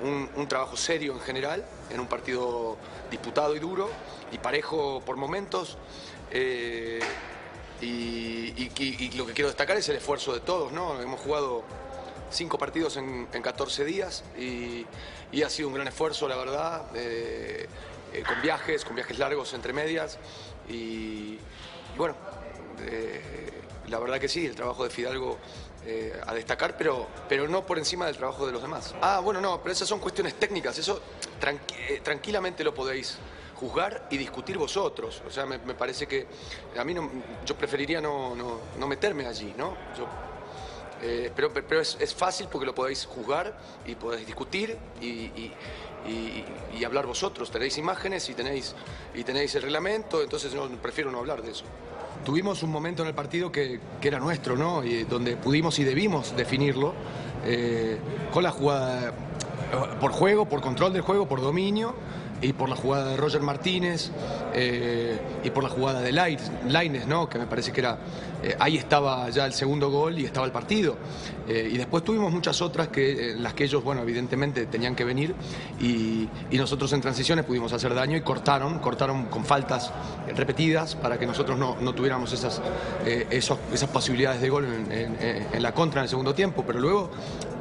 un, 0.00 0.48
trabajo 0.48 0.76
serio 0.76 1.12
en 1.12 1.20
general, 1.20 1.66
en 1.90 2.00
un 2.00 2.06
partido 2.06 2.78
disputado 3.10 3.54
y 3.54 3.58
duro 3.58 3.90
y 4.32 4.38
parejo 4.38 5.02
por 5.04 5.16
momentos. 5.16 5.76
Eh, 6.30 7.00
y, 7.80 8.70
lo 9.16 9.26
que 9.26 9.32
quiero 9.32 9.48
destacar 9.48 9.76
es 9.76 9.88
el 9.88 9.96
esfuerzo 9.96 10.32
de 10.32 10.40
todos, 10.40 10.72
¿no? 10.72 11.00
Hemos 11.00 11.20
jugado 11.20 11.62
cinco 12.30 12.58
partidos 12.58 12.96
en, 12.96 13.28
en 13.32 13.42
14 13.42 13.84
días 13.84 14.24
y, 14.38 14.86
ha 15.42 15.50
sido 15.50 15.68
un 15.68 15.74
gran 15.74 15.86
esfuerzo, 15.86 16.28
la 16.28 16.36
verdad, 16.36 16.86
eh, 16.94 17.66
eh, 18.14 18.22
con 18.26 18.40
viajes, 18.40 18.84
con 18.84 18.96
viajes 18.96 19.18
largos 19.18 19.52
entre 19.52 19.72
medias 19.74 20.18
y, 20.68 21.38
bueno, 21.96 22.14
eh, 22.86 23.20
la 23.88 23.98
verdad 23.98 24.18
que 24.18 24.28
sí, 24.28 24.46
el 24.46 24.54
trabajo 24.54 24.84
de 24.84 24.90
Fidalgo 24.90 25.38
a 26.26 26.34
destacar, 26.34 26.76
pero, 26.76 27.06
pero 27.28 27.46
no 27.46 27.64
por 27.64 27.78
encima 27.78 28.06
del 28.06 28.16
trabajo 28.16 28.44
de 28.44 28.50
los 28.50 28.60
demás. 28.60 28.92
Ah, 29.00 29.20
bueno, 29.20 29.40
no, 29.40 29.62
pero 29.62 29.72
esas 29.72 29.86
son 29.86 30.00
cuestiones 30.00 30.34
técnicas, 30.34 30.76
eso 30.78 31.00
tranqui 31.38 32.00
tranquilamente 32.02 32.64
lo 32.64 32.74
podéis 32.74 33.18
juzgar 33.56 34.08
y 34.10 34.16
discutir 34.16 34.58
vosotros. 34.58 35.22
O 35.26 35.30
sea, 35.30 35.46
me, 35.46 35.58
parece 35.58 36.06
que 36.06 36.26
a 36.78 36.84
mí 36.84 36.94
no, 36.94 37.10
yo 37.44 37.56
preferiría 37.56 38.00
no, 38.00 38.34
no, 38.34 38.60
no 38.78 38.86
meterme 38.86 39.26
allí, 39.26 39.54
¿no? 39.56 39.74
Yo, 39.96 40.06
eh, 41.02 41.30
pero 41.34 41.80
es, 41.80 41.96
es, 42.00 42.14
fácil 42.14 42.48
porque 42.50 42.64
lo 42.64 42.74
podéis 42.74 43.04
juzgar 43.04 43.58
y 43.84 43.94
podéis 43.94 44.26
discutir 44.26 44.78
y, 45.00 45.52
y, 46.06 46.84
hablar 46.84 47.06
vosotros. 47.06 47.50
Tenéis 47.50 47.78
imágenes 47.78 48.28
y 48.30 48.34
tenéis, 48.34 48.74
y 49.14 49.24
tenéis 49.24 49.54
el 49.56 49.62
reglamento, 49.62 50.22
entonces 50.22 50.54
no, 50.54 50.68
prefiero 50.80 51.10
no 51.10 51.18
hablar 51.18 51.42
de 51.42 51.50
eso. 51.50 51.64
Tuvimos 52.24 52.62
un 52.62 52.70
momento 52.70 53.02
en 53.02 53.08
el 53.08 53.14
partido 53.14 53.50
que, 53.50 53.80
que 54.00 54.08
era 54.08 54.20
nuestro, 54.20 54.56
¿no? 54.56 54.84
Y 54.84 55.04
donde 55.04 55.36
pudimos 55.36 55.78
y 55.80 55.84
debimos 55.84 56.36
definirlo 56.36 56.94
eh, 57.44 57.98
con 58.32 58.42
la 58.42 58.52
jugada 58.52 59.12
por 60.00 60.12
juego, 60.12 60.48
por 60.48 60.60
control 60.60 60.92
del 60.92 61.02
juego, 61.02 61.26
por 61.26 61.40
dominio 61.40 61.94
y 62.42 62.52
por 62.52 62.68
la 62.68 62.76
jugada 62.76 63.10
de 63.10 63.16
Roger 63.16 63.40
Martínez 63.40 64.10
eh, 64.54 65.18
y 65.42 65.50
por 65.50 65.62
la 65.62 65.70
jugada 65.70 66.00
de 66.00 66.12
Laines, 66.12 67.06
¿no? 67.06 67.28
que 67.28 67.38
me 67.38 67.46
parece 67.46 67.72
que 67.72 67.80
era 67.80 67.98
eh, 68.42 68.54
ahí 68.58 68.76
estaba 68.76 69.28
ya 69.30 69.46
el 69.46 69.52
segundo 69.52 69.90
gol 69.90 70.18
y 70.18 70.24
estaba 70.24 70.46
el 70.46 70.52
partido. 70.52 70.96
Eh, 71.48 71.70
y 71.72 71.78
después 71.78 72.04
tuvimos 72.04 72.32
muchas 72.32 72.60
otras 72.60 72.88
que 72.88 73.32
en 73.32 73.42
las 73.42 73.54
que 73.54 73.64
ellos, 73.64 73.82
bueno, 73.82 74.02
evidentemente 74.02 74.66
tenían 74.66 74.94
que 74.94 75.04
venir 75.04 75.34
y, 75.80 76.28
nosotros 76.56 76.90
en 76.94 77.02
transiciones 77.02 77.44
pudimos 77.44 77.72
hacer 77.74 77.94
daño 77.94 78.16
y 78.16 78.22
cortaron, 78.22 78.78
cortaron 78.78 79.26
con 79.26 79.44
faltas 79.44 79.92
repetidas 80.34 80.96
para 80.96 81.18
que 81.18 81.26
nosotros 81.26 81.58
no, 81.58 81.76
no 81.78 81.94
tuviéramos 81.94 82.32
esas, 82.32 82.62
esos, 83.04 83.58
esas 83.72 83.90
posibilidades 83.90 84.40
de 84.40 84.48
gol 84.48 84.64
en, 84.64 85.62
la 85.62 85.72
contra 85.72 86.00
en 86.00 86.04
el 86.04 86.08
segundo 86.08 86.34
tiempo. 86.34 86.64
Pero 86.66 86.80
luego 86.80 87.10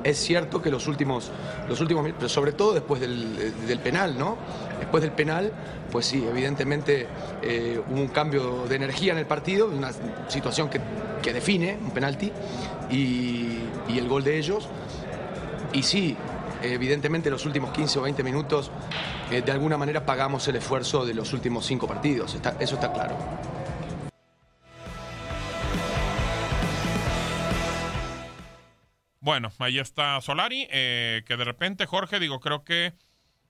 es 0.01 0.17
cierto 0.17 0.61
que 0.61 0.71
los 0.71 0.87
últimos, 0.87 1.29
los 1.67 1.81
últimos 1.81 2.09
pero 2.17 2.29
sobre 2.29 2.53
todo 2.53 2.73
después 2.73 3.01
del 3.01 3.79
penal, 3.83 4.17
¿no? 4.17 4.37
Después 4.79 5.01
del 5.03 5.11
penal, 5.11 5.51
pues 5.91 6.05
sí, 6.05 6.25
evidentemente 6.29 7.07
eh, 7.41 7.81
hubo 7.89 8.01
un 8.01 8.07
cambio 8.07 8.65
de 8.67 8.75
energía 8.75 9.13
en 9.13 9.19
el 9.19 9.25
partido, 9.25 9.67
una 9.67 9.91
situación 10.27 10.69
que, 10.69 10.79
que 11.21 11.33
define 11.33 11.77
un 11.81 11.91
penalti 11.91 12.31
y, 12.89 13.59
el 13.89 14.07
gol 14.07 14.23
de 14.23 14.37
ellos. 14.37 14.67
Y 15.73 15.83
sí, 15.83 16.15
evidentemente 16.61 17.29
los 17.29 17.45
últimos 17.45 17.71
15 17.71 17.99
o 17.99 18.01
20 18.03 18.23
minutos, 18.23 18.71
eh, 19.31 19.41
de 19.41 19.51
alguna 19.51 19.77
manera 19.77 20.05
pagamos 20.05 20.47
el 20.47 20.57
esfuerzo 20.57 21.05
de 21.05 21.13
los 21.13 21.33
últimos 21.33 21.65
cinco 21.65 21.87
partidos, 21.87 22.37
eso 22.59 22.75
está 22.75 22.91
claro. 22.93 23.17
Bueno, 29.25 29.51
ahí 29.57 29.79
está 29.79 30.21
Solari, 30.21 30.67
eh, 30.69 31.23
que 31.25 31.35
de 31.35 31.43
repente, 31.43 31.87
Jorge, 31.87 32.19
digo, 32.19 32.39
creo 32.39 32.63
que 32.63 32.93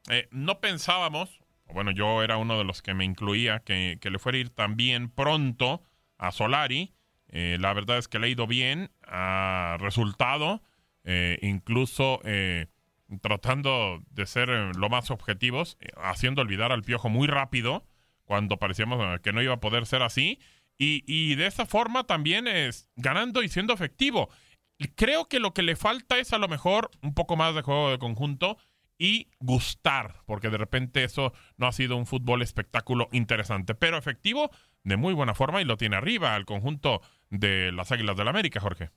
eh, 0.09 0.27
no 0.31 0.59
pensábamos, 0.59 1.39
bueno, 1.73 1.91
yo 1.91 2.23
era 2.23 2.37
uno 2.37 2.57
de 2.57 2.63
los 2.63 2.81
que 2.81 2.93
me 2.93 3.05
incluía, 3.05 3.59
que, 3.59 3.97
que 3.99 4.09
le 4.09 4.19
fuera 4.19 4.37
a 4.37 4.41
ir 4.41 4.49
tan 4.49 4.75
bien 4.77 5.09
pronto 5.09 5.83
a 6.17 6.31
Solari. 6.31 6.93
Eh, 7.29 7.57
la 7.59 7.73
verdad 7.73 7.97
es 7.97 8.07
que 8.07 8.19
le 8.19 8.27
ha 8.27 8.29
ido 8.29 8.47
bien, 8.47 8.91
ha 9.03 9.77
resultado, 9.79 10.61
eh, 11.03 11.39
incluso 11.41 12.21
tratando 13.21 14.01
de 14.09 14.25
ser 14.25 14.49
lo 14.49 14.89
más 14.89 15.11
objetivos, 15.11 15.77
haciendo 15.97 16.41
olvidar 16.41 16.71
al 16.71 16.83
piojo 16.83 17.09
muy 17.09 17.27
rápido, 17.27 17.85
cuando 18.23 18.57
parecíamos 18.57 19.19
que 19.21 19.31
no 19.31 19.41
iba 19.41 19.53
a 19.53 19.59
poder 19.59 19.85
ser 19.85 20.01
así. 20.01 20.39
Y, 20.77 21.03
y 21.07 21.35
de 21.35 21.47
esa 21.47 21.65
forma 21.65 22.05
también 22.05 22.47
es 22.47 22.89
ganando 22.95 23.43
y 23.43 23.49
siendo 23.49 23.73
efectivo 23.73 24.29
creo 24.95 25.27
que 25.27 25.39
lo 25.39 25.53
que 25.53 25.63
le 25.63 25.75
falta 25.75 26.17
es 26.19 26.33
a 26.33 26.37
lo 26.37 26.47
mejor 26.47 26.91
un 27.01 27.13
poco 27.13 27.35
más 27.35 27.55
de 27.55 27.61
juego 27.61 27.91
de 27.91 27.99
conjunto 27.99 28.57
y 28.97 29.27
gustar, 29.39 30.15
porque 30.25 30.49
de 30.49 30.57
repente 30.57 31.03
eso 31.03 31.33
no 31.57 31.67
ha 31.67 31.71
sido 31.71 31.97
un 31.97 32.05
fútbol 32.05 32.41
espectáculo 32.41 33.07
interesante, 33.11 33.75
pero 33.75 33.97
efectivo, 33.97 34.49
de 34.83 34.97
muy 34.97 35.13
buena 35.13 35.33
forma 35.33 35.61
y 35.61 35.65
lo 35.65 35.77
tiene 35.77 35.97
arriba 35.97 36.35
al 36.35 36.45
conjunto 36.45 37.01
de 37.29 37.71
las 37.71 37.91
Águilas 37.91 38.15
del 38.15 38.27
América, 38.27 38.59
Jorge. 38.59 38.89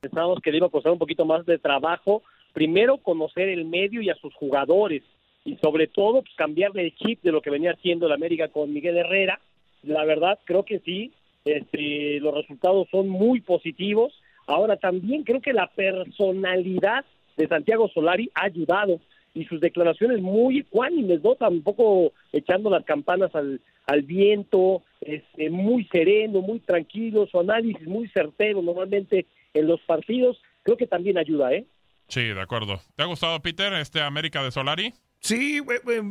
Pensábamos 0.00 0.40
que 0.40 0.50
le 0.50 0.56
iba 0.56 0.66
a 0.66 0.70
costar 0.70 0.92
un 0.92 0.98
poquito 0.98 1.24
más 1.24 1.46
de 1.46 1.58
trabajo, 1.58 2.22
primero 2.52 2.98
conocer 2.98 3.48
el 3.48 3.64
medio 3.64 4.02
y 4.02 4.10
a 4.10 4.16
sus 4.16 4.34
jugadores, 4.34 5.02
y 5.44 5.56
sobre 5.56 5.86
todo 5.86 6.22
pues, 6.22 6.34
cambiarle 6.36 6.82
el 6.82 6.94
chip 6.96 7.22
de 7.22 7.32
lo 7.32 7.40
que 7.40 7.50
venía 7.50 7.72
haciendo 7.72 8.08
la 8.08 8.14
América 8.14 8.48
con 8.48 8.72
Miguel 8.72 8.96
Herrera. 8.96 9.40
La 9.82 10.04
verdad, 10.04 10.38
creo 10.44 10.64
que 10.64 10.80
sí, 10.80 11.12
este, 11.44 12.20
los 12.20 12.34
resultados 12.34 12.88
son 12.90 13.08
muy 13.08 13.40
positivos. 13.40 14.12
Ahora 14.46 14.76
también 14.76 15.24
creo 15.24 15.40
que 15.40 15.52
la 15.52 15.68
personalidad 15.68 17.04
de 17.36 17.48
Santiago 17.48 17.88
Solari 17.88 18.30
ha 18.34 18.44
ayudado 18.44 19.00
y 19.34 19.44
sus 19.46 19.60
declaraciones 19.60 20.20
muy 20.20 20.58
ecuánimes, 20.58 21.22
¿no? 21.22 21.34
Tampoco 21.34 22.12
echando 22.32 22.68
las 22.68 22.84
campanas 22.84 23.34
al, 23.34 23.60
al 23.86 24.02
viento, 24.02 24.82
este, 25.00 25.50
muy 25.50 25.86
sereno, 25.86 26.40
muy 26.42 26.60
tranquilo, 26.60 27.26
su 27.26 27.40
análisis 27.40 27.86
muy 27.86 28.08
certero 28.08 28.62
normalmente 28.62 29.26
en 29.54 29.66
los 29.66 29.80
partidos, 29.82 30.40
creo 30.62 30.76
que 30.76 30.86
también 30.86 31.18
ayuda, 31.18 31.52
¿eh? 31.52 31.64
Sí, 32.08 32.24
de 32.24 32.40
acuerdo. 32.40 32.80
¿Te 32.94 33.02
ha 33.02 33.06
gustado, 33.06 33.40
Peter, 33.40 33.72
este 33.74 34.00
América 34.00 34.42
de 34.42 34.50
Solari? 34.50 34.92
Sí, 35.20 35.60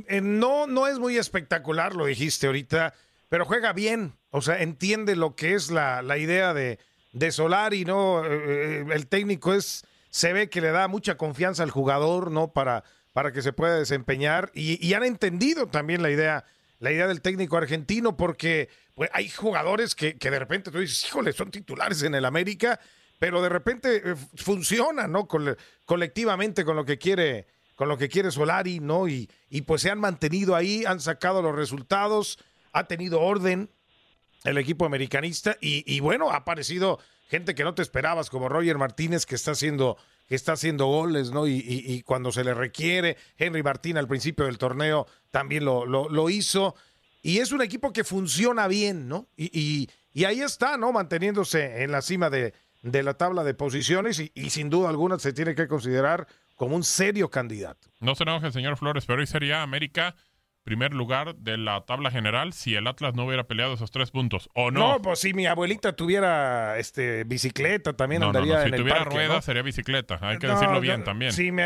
eh, 0.10 0.22
no, 0.22 0.66
no 0.68 0.88
es 0.88 0.98
muy 0.98 1.18
espectacular, 1.18 1.96
lo 1.96 2.06
dijiste 2.06 2.48
ahorita, 2.48 2.94
pero 3.30 3.46
juega 3.46 3.74
bien, 3.74 4.14
o 4.32 4.42
sea, 4.42 4.62
entiende 4.62 5.16
lo 5.16 5.36
que 5.36 5.54
es 5.54 5.70
la, 5.70 6.02
la 6.02 6.18
idea 6.18 6.54
de, 6.54 6.80
de 7.14 7.32
Solari, 7.32 7.86
¿no? 7.86 8.26
Eh, 8.26 8.86
el 8.92 9.08
técnico 9.08 9.54
es 9.54 9.86
se 10.12 10.34
ve 10.34 10.50
que 10.50 10.62
le 10.62 10.72
da 10.72 10.88
mucha 10.88 11.16
confianza 11.18 11.64
al 11.64 11.72
jugador, 11.72 12.30
¿no? 12.30 12.52
Para, 12.52 12.84
para 13.14 13.32
que 13.32 13.42
se 13.42 13.54
pueda 13.54 13.80
desempeñar. 13.80 14.52
Y, 14.54 14.94
han 14.94 15.04
entendido 15.04 15.68
también 15.68 16.04
la 16.04 16.12
idea, 16.12 16.46
la 16.80 16.92
idea 16.92 17.08
del 17.08 17.22
técnico 17.22 17.58
argentino, 17.58 18.18
porque 18.18 18.70
pues, 18.94 19.10
hay 19.14 19.30
jugadores 19.30 19.96
que, 19.96 20.18
que 20.18 20.30
de 20.30 20.38
repente 20.38 20.70
tú 20.70 20.80
dices, 20.80 21.08
híjole, 21.08 21.32
son 21.32 21.50
titulares 21.50 22.04
en 22.04 22.14
el 22.14 22.26
América, 22.26 22.80
pero 23.20 23.42
de 23.42 23.50
repente 23.50 24.02
eh, 24.04 24.16
funcionan, 24.36 25.12
¿no? 25.12 25.28
colectivamente 25.86 26.66
con 26.66 26.76
lo 26.76 26.84
que 26.86 26.98
quiere, 26.98 27.48
con 27.76 27.88
lo 27.88 27.98
que 27.98 28.10
quiere 28.10 28.32
Solari, 28.32 28.82
¿no? 28.82 29.08
Y, 29.08 29.30
y 29.50 29.62
pues 29.62 29.82
se 29.82 29.92
han 29.92 30.00
mantenido 30.00 30.56
ahí, 30.56 30.84
han 30.86 31.00
sacado 31.00 31.42
los 31.42 31.56
resultados, 31.56 32.38
ha 32.74 32.86
tenido 32.86 33.22
orden 33.22 33.70
el 34.44 34.58
equipo 34.58 34.86
americanista 34.86 35.56
y, 35.62 35.84
y 35.86 36.00
bueno, 36.00 36.32
ha 36.32 36.38
aparecido 36.38 37.00
gente 37.32 37.56
que 37.56 37.64
no 37.64 37.74
te 37.74 37.82
esperabas, 37.82 38.30
como 38.30 38.48
Roger 38.48 38.78
Martínez, 38.78 39.26
que 39.26 39.34
está 39.34 39.52
haciendo, 39.52 39.98
que 40.28 40.36
está 40.36 40.52
haciendo 40.54 40.86
goles, 40.86 41.32
¿no? 41.32 41.48
Y, 41.48 42.04
cuando 42.06 42.32
se 42.32 42.44
le 42.44 42.54
requiere, 42.54 43.18
Henry 43.38 43.64
Martín 43.64 43.98
al 43.98 44.08
principio 44.08 44.46
del 44.46 44.60
torneo 44.60 45.08
también 45.32 45.66
lo, 45.66 45.88
lo, 45.88 46.30
hizo. 46.30 46.76
Y 47.24 47.40
es 47.40 47.52
un 47.52 47.64
equipo 47.64 47.92
que 47.92 48.04
funciona 48.04 48.68
bien, 48.68 49.08
¿no? 49.08 49.28
Y, 49.36 49.90
y 50.14 50.24
ahí 50.26 50.42
está, 50.42 50.78
¿no? 50.78 50.92
Manteniéndose 50.92 51.84
en 51.84 51.92
la 51.92 52.04
cima 52.04 52.30
de, 52.30 52.54
de 52.82 53.04
la 53.04 53.14
tabla 53.14 53.44
de 53.44 53.54
posiciones 53.54 54.20
y, 54.20 54.50
sin 54.50 54.70
duda 54.70 54.90
alguna 54.90 55.20
se 55.20 55.34
tiene 55.34 55.56
que 55.56 55.68
considerar 55.68 56.28
como 56.56 56.76
un 56.76 56.84
serio 56.84 57.30
candidato. 57.30 57.90
No 58.00 58.16
se 58.16 58.24
enoje, 58.24 58.52
señor 58.52 58.78
Flores, 58.78 59.06
pero 59.06 59.20
hoy 59.20 59.28
sería 59.28 59.62
América 59.62 60.16
primer 60.64 60.94
lugar 60.94 61.36
de 61.36 61.58
la 61.58 61.82
tabla 61.82 62.12
general 62.12 62.54
si 62.54 62.76
el 62.76 62.88
Atlas 62.88 63.16
no 63.16 63.26
hubiera 63.26 63.46
peleado 63.46 63.74
esos 63.74 63.92
tres 63.92 64.12
puntos, 64.12 64.50
¿o 64.54 64.72
no? 64.72 64.80
No, 64.80 65.02
pues 65.02 65.20
si 65.20 65.34
mi 65.34 65.48
abuelita 65.48 65.94
tuviera 65.94 66.78
este 66.78 67.24
bicicleta, 67.24 67.94
también 67.94 68.24
andaría 68.24 68.60
no, 68.60 68.64
Si 68.66 68.72
tuviera 68.72 69.04
ruedas, 69.04 69.44
sería 69.44 69.64
bicicleta, 69.64 70.20
hay 70.22 70.38
que 70.38 70.48
decirlo 70.48 70.80
bien 70.80 71.04
también. 71.04 71.32
Si 71.32 71.52
mi, 71.52 71.62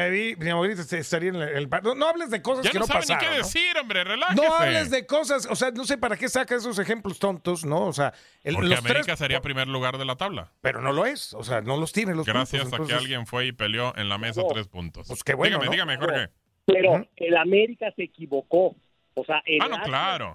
abuelita 0.49 0.81
estaría 0.97 1.29
en 1.29 1.35
el 1.35 1.67
parque. 1.67 1.89
No, 1.95 2.07
hables 2.07 2.29
de 2.29 2.41
cosas 2.41 2.69
que 2.69 2.79
no, 2.79 2.87
pasaron. 2.87 3.07
Ya 3.07 3.15
no 3.15 3.19
qué 3.19 3.37
decir, 3.37 3.77
hombre, 3.79 4.03
relájese. 4.03 4.41
No 4.41 4.55
hables 4.55 4.89
de 4.89 5.05
cosas, 5.05 5.47
o 5.49 5.55
sea, 5.55 5.71
no 5.71 5.83
sé 5.85 5.97
para 5.97 6.15
qué 6.17 6.29
saca 6.29 6.55
esos 6.55 6.79
ejemplos 6.79 7.19
tontos, 7.19 7.65
¿no? 7.65 7.85
O 7.85 7.93
sea, 7.93 8.13
el, 8.43 8.55
Porque 8.55 8.75
América 8.75 9.15
sería 9.15 9.41
primer 9.41 9.67
lugar 9.67 9.97
de 9.97 10.05
la 10.05 10.15
tabla. 10.15 10.51
Pero 10.61 10.81
no 10.81 10.91
lo 10.93 11.05
es, 11.05 11.33
o 11.33 11.43
sea, 11.43 11.61
no 11.61 11.77
los 11.77 11.91
tiene 11.91 12.15
los 12.15 12.25
Gracias 12.25 12.71
a 12.71 12.77
que 12.77 12.93
alguien 12.93 13.25
fue 13.25 13.47
y 13.47 13.51
peleó 13.51 13.93
en 13.97 14.09
la 14.09 14.17
mesa 14.17 14.41
tres 14.49 14.67
puntos. 14.67 15.07
Pues 15.07 15.23
qué 15.23 15.33
bueno, 15.33 15.59
Dígame, 15.59 15.71
dígame, 15.71 15.97
Jorge. 15.97 16.29
Pero 16.65 17.05
el 17.17 17.37
América 17.37 17.91
se 17.95 18.03
equivocó 18.03 18.75
o 19.15 19.23
sea, 19.23 19.41
el 19.45 19.61
ah, 19.61 19.81
claro. 19.83 20.33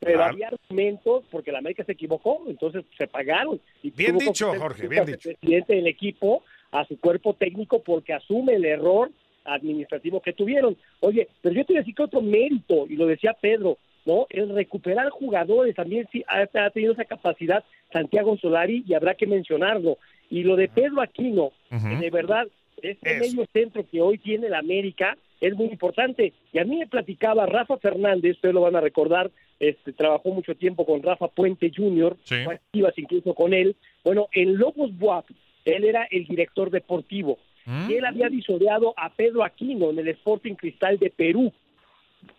pero 0.00 0.24
había 0.24 0.48
argumentos 0.48 1.24
porque 1.30 1.52
la 1.52 1.58
América 1.58 1.84
se 1.84 1.92
equivocó, 1.92 2.42
entonces 2.48 2.84
se 2.96 3.06
pagaron. 3.06 3.60
Y 3.82 3.90
bien 3.90 4.18
dicho, 4.18 4.52
Jorge, 4.58 4.88
bien 4.88 5.04
dicho. 5.04 5.30
El 5.30 5.36
presidente 5.36 5.74
del 5.74 5.86
equipo 5.86 6.42
a 6.70 6.84
su 6.86 6.98
cuerpo 6.98 7.34
técnico 7.34 7.82
porque 7.82 8.14
asume 8.14 8.54
el 8.54 8.64
error 8.64 9.10
administrativo 9.44 10.20
que 10.20 10.32
tuvieron. 10.32 10.76
Oye, 11.00 11.28
pero 11.40 11.54
yo 11.54 11.64
te 11.64 11.72
voy 11.72 11.78
a 11.78 11.80
decir 11.80 11.94
que 11.94 12.02
otro 12.02 12.20
mérito, 12.20 12.86
y 12.88 12.96
lo 12.96 13.06
decía 13.06 13.34
Pedro, 13.34 13.78
¿no? 14.04 14.26
El 14.30 14.54
recuperar 14.54 15.10
jugadores 15.10 15.74
también 15.74 16.08
sí 16.10 16.24
ha, 16.26 16.46
tenido 16.70 16.92
esa 16.92 17.04
capacidad 17.04 17.64
Santiago 17.92 18.36
Solari 18.38 18.84
y 18.86 18.94
habrá 18.94 19.14
que 19.14 19.26
mencionarlo. 19.26 19.98
Y 20.30 20.42
lo 20.42 20.56
de 20.56 20.68
Pedro 20.68 21.00
Aquino, 21.00 21.52
de 21.70 22.10
verdad, 22.10 22.46
este 22.82 23.18
medio 23.18 23.46
centro 23.52 23.84
que 23.90 24.00
hoy 24.00 24.18
tiene 24.18 24.48
la 24.48 24.58
América, 24.58 25.16
es 25.40 25.54
muy 25.54 25.66
importante. 25.66 26.32
Y 26.52 26.58
a 26.58 26.64
mí 26.64 26.76
me 26.76 26.86
platicaba 26.86 27.46
Rafa 27.46 27.76
Fernández, 27.78 28.36
ustedes 28.36 28.54
lo 28.54 28.62
van 28.62 28.76
a 28.76 28.80
recordar, 28.80 29.30
este, 29.58 29.92
trabajó 29.92 30.30
mucho 30.30 30.54
tiempo 30.54 30.84
con 30.84 31.02
Rafa 31.02 31.28
Puente 31.28 31.70
Jr., 31.74 32.16
activas 32.50 32.94
incluso 32.96 33.34
con 33.34 33.52
él. 33.52 33.76
Bueno, 34.04 34.28
en 34.32 34.56
Lobos 34.56 34.96
Buap, 34.96 35.26
él 35.64 35.84
era 35.84 36.06
el 36.10 36.24
director 36.26 36.70
deportivo. 36.70 37.38
Y 37.86 37.96
él 37.96 38.06
había 38.06 38.30
disoreado 38.30 38.94
a 38.96 39.10
Pedro 39.10 39.44
Aquino 39.44 39.90
en 39.90 39.98
el 39.98 40.08
Sporting 40.08 40.54
Cristal 40.54 40.98
de 40.98 41.10
Perú. 41.10 41.52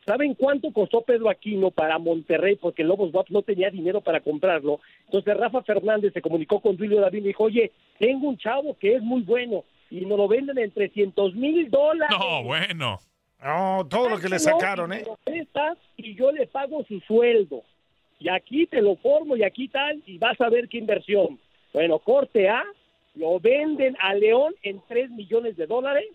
¿Saben 0.03 0.33
cuánto 0.33 0.71
costó 0.71 1.01
Pedro 1.01 1.29
Aquino 1.29 1.69
para 1.69 1.99
Monterrey? 1.99 2.55
Porque 2.55 2.83
Lobos 2.83 3.11
Buap 3.11 3.29
no 3.29 3.43
tenía 3.43 3.69
dinero 3.69 4.01
para 4.01 4.21
comprarlo. 4.21 4.79
Entonces 5.05 5.37
Rafa 5.37 5.61
Fernández 5.61 6.13
se 6.13 6.21
comunicó 6.21 6.59
con 6.59 6.79
Julio 6.79 6.99
David 6.99 7.19
y 7.19 7.27
dijo, 7.27 7.43
oye, 7.43 7.71
tengo 7.99 8.27
un 8.27 8.37
chavo 8.39 8.75
que 8.79 8.95
es 8.95 9.03
muy 9.03 9.21
bueno 9.21 9.65
y 9.89 10.05
nos 10.05 10.17
lo 10.17 10.27
venden 10.27 10.57
en 10.57 10.71
300 10.71 11.35
mil 11.35 11.69
dólares. 11.69 12.15
No, 12.17 12.43
bueno. 12.43 12.99
No, 13.43 13.87
todo 13.89 14.09
lo 14.09 14.19
que 14.19 14.27
le 14.27 14.37
sacaron, 14.37 14.91
¿eh? 14.91 15.05
y 15.95 16.15
yo 16.15 16.31
le 16.31 16.45
pago 16.47 16.83
su 16.83 16.99
sueldo. 17.01 17.63
Y 18.19 18.27
aquí 18.27 18.67
te 18.67 18.81
lo 18.81 18.97
formo 18.97 19.37
y 19.37 19.43
aquí 19.43 19.69
tal, 19.69 20.03
y 20.05 20.17
vas 20.17 20.39
a 20.41 20.49
ver 20.49 20.67
qué 20.67 20.77
inversión. 20.77 21.39
Bueno, 21.73 21.99
corte 21.99 22.49
A, 22.49 22.63
lo 23.15 23.39
venden 23.39 23.95
a 24.01 24.13
León 24.13 24.53
en 24.61 24.81
3 24.87 25.11
millones 25.11 25.55
de 25.55 25.67
dólares. 25.67 26.05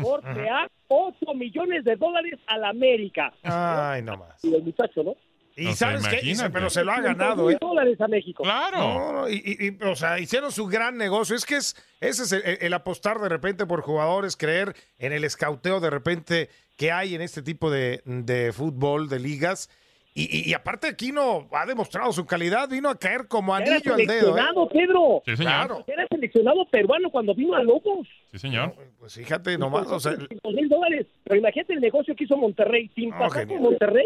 Corte 0.00 0.48
A, 0.48 0.68
8 0.88 1.34
millones 1.34 1.84
de 1.84 1.96
dólares 1.96 2.40
a 2.46 2.58
la 2.58 2.70
América. 2.70 3.32
Ay, 3.44 4.02
no 4.02 4.16
más. 4.16 4.44
Y 4.44 4.52
el 4.52 4.62
muchacho, 4.62 5.04
¿no? 5.04 5.14
Y 5.56 5.72
sabes 5.74 6.06
qué, 6.08 6.34
pero 6.52 6.70
se 6.70 6.84
lo 6.84 6.92
ha 6.92 7.00
ganado, 7.00 7.50
¿eh? 7.50 7.58
dólares 7.60 8.00
a 8.00 8.08
México. 8.08 8.42
Claro. 8.42 9.28
y, 9.28 9.78
o 9.84 9.94
sea, 9.96 10.18
hicieron 10.18 10.52
su 10.52 10.66
gran 10.66 10.96
negocio. 10.96 11.36
Es 11.36 11.44
que 11.44 11.56
es, 11.56 11.76
ese 12.00 12.22
es 12.22 12.32
el, 12.32 12.74
apostar 12.74 13.18
de 13.20 13.28
repente 13.28 13.66
por 13.66 13.82
jugadores, 13.82 14.36
creer 14.36 14.74
en 14.98 15.12
el 15.12 15.24
escauteo 15.24 15.80
de 15.80 15.90
repente 15.90 16.48
que 16.76 16.92
hay 16.92 17.14
en 17.14 17.20
este 17.20 17.42
tipo 17.42 17.70
de, 17.70 18.02
de 18.04 18.52
fútbol, 18.52 19.08
de 19.08 19.18
ligas. 19.18 19.68
Y, 20.14 20.52
aparte 20.52 20.88
Aquino 20.88 21.48
ha 21.52 21.64
demostrado 21.64 22.12
su 22.12 22.26
calidad, 22.26 22.68
vino 22.68 22.90
a 22.90 22.98
caer 22.98 23.28
como 23.28 23.54
anillo 23.54 23.94
al 23.94 24.06
dedo. 24.06 24.36
¿eh? 24.36 24.42
Pedro. 24.70 25.22
Sí, 25.24 25.36
señor. 25.36 25.84
Era 25.86 26.06
seleccionado 26.06 26.66
peruano 26.66 27.08
cuando 27.10 27.34
vino 27.34 27.54
a 27.54 27.62
Lobos. 27.62 28.06
Sí, 28.30 28.38
señor. 28.38 28.74
pues 28.98 29.14
fíjate 29.14 29.56
nomás. 29.56 29.86
O 29.90 29.98
sea, 29.98 30.12
mil 30.12 30.68
dólares. 30.68 31.06
Pero 31.24 31.38
imagínate 31.38 31.72
el 31.72 31.80
negocio 31.80 32.14
que 32.14 32.24
hizo 32.24 32.36
Monterrey. 32.36 32.90
Sin 32.94 33.10
pasar 33.10 33.48
por 33.48 33.58
Monterrey, 33.58 34.04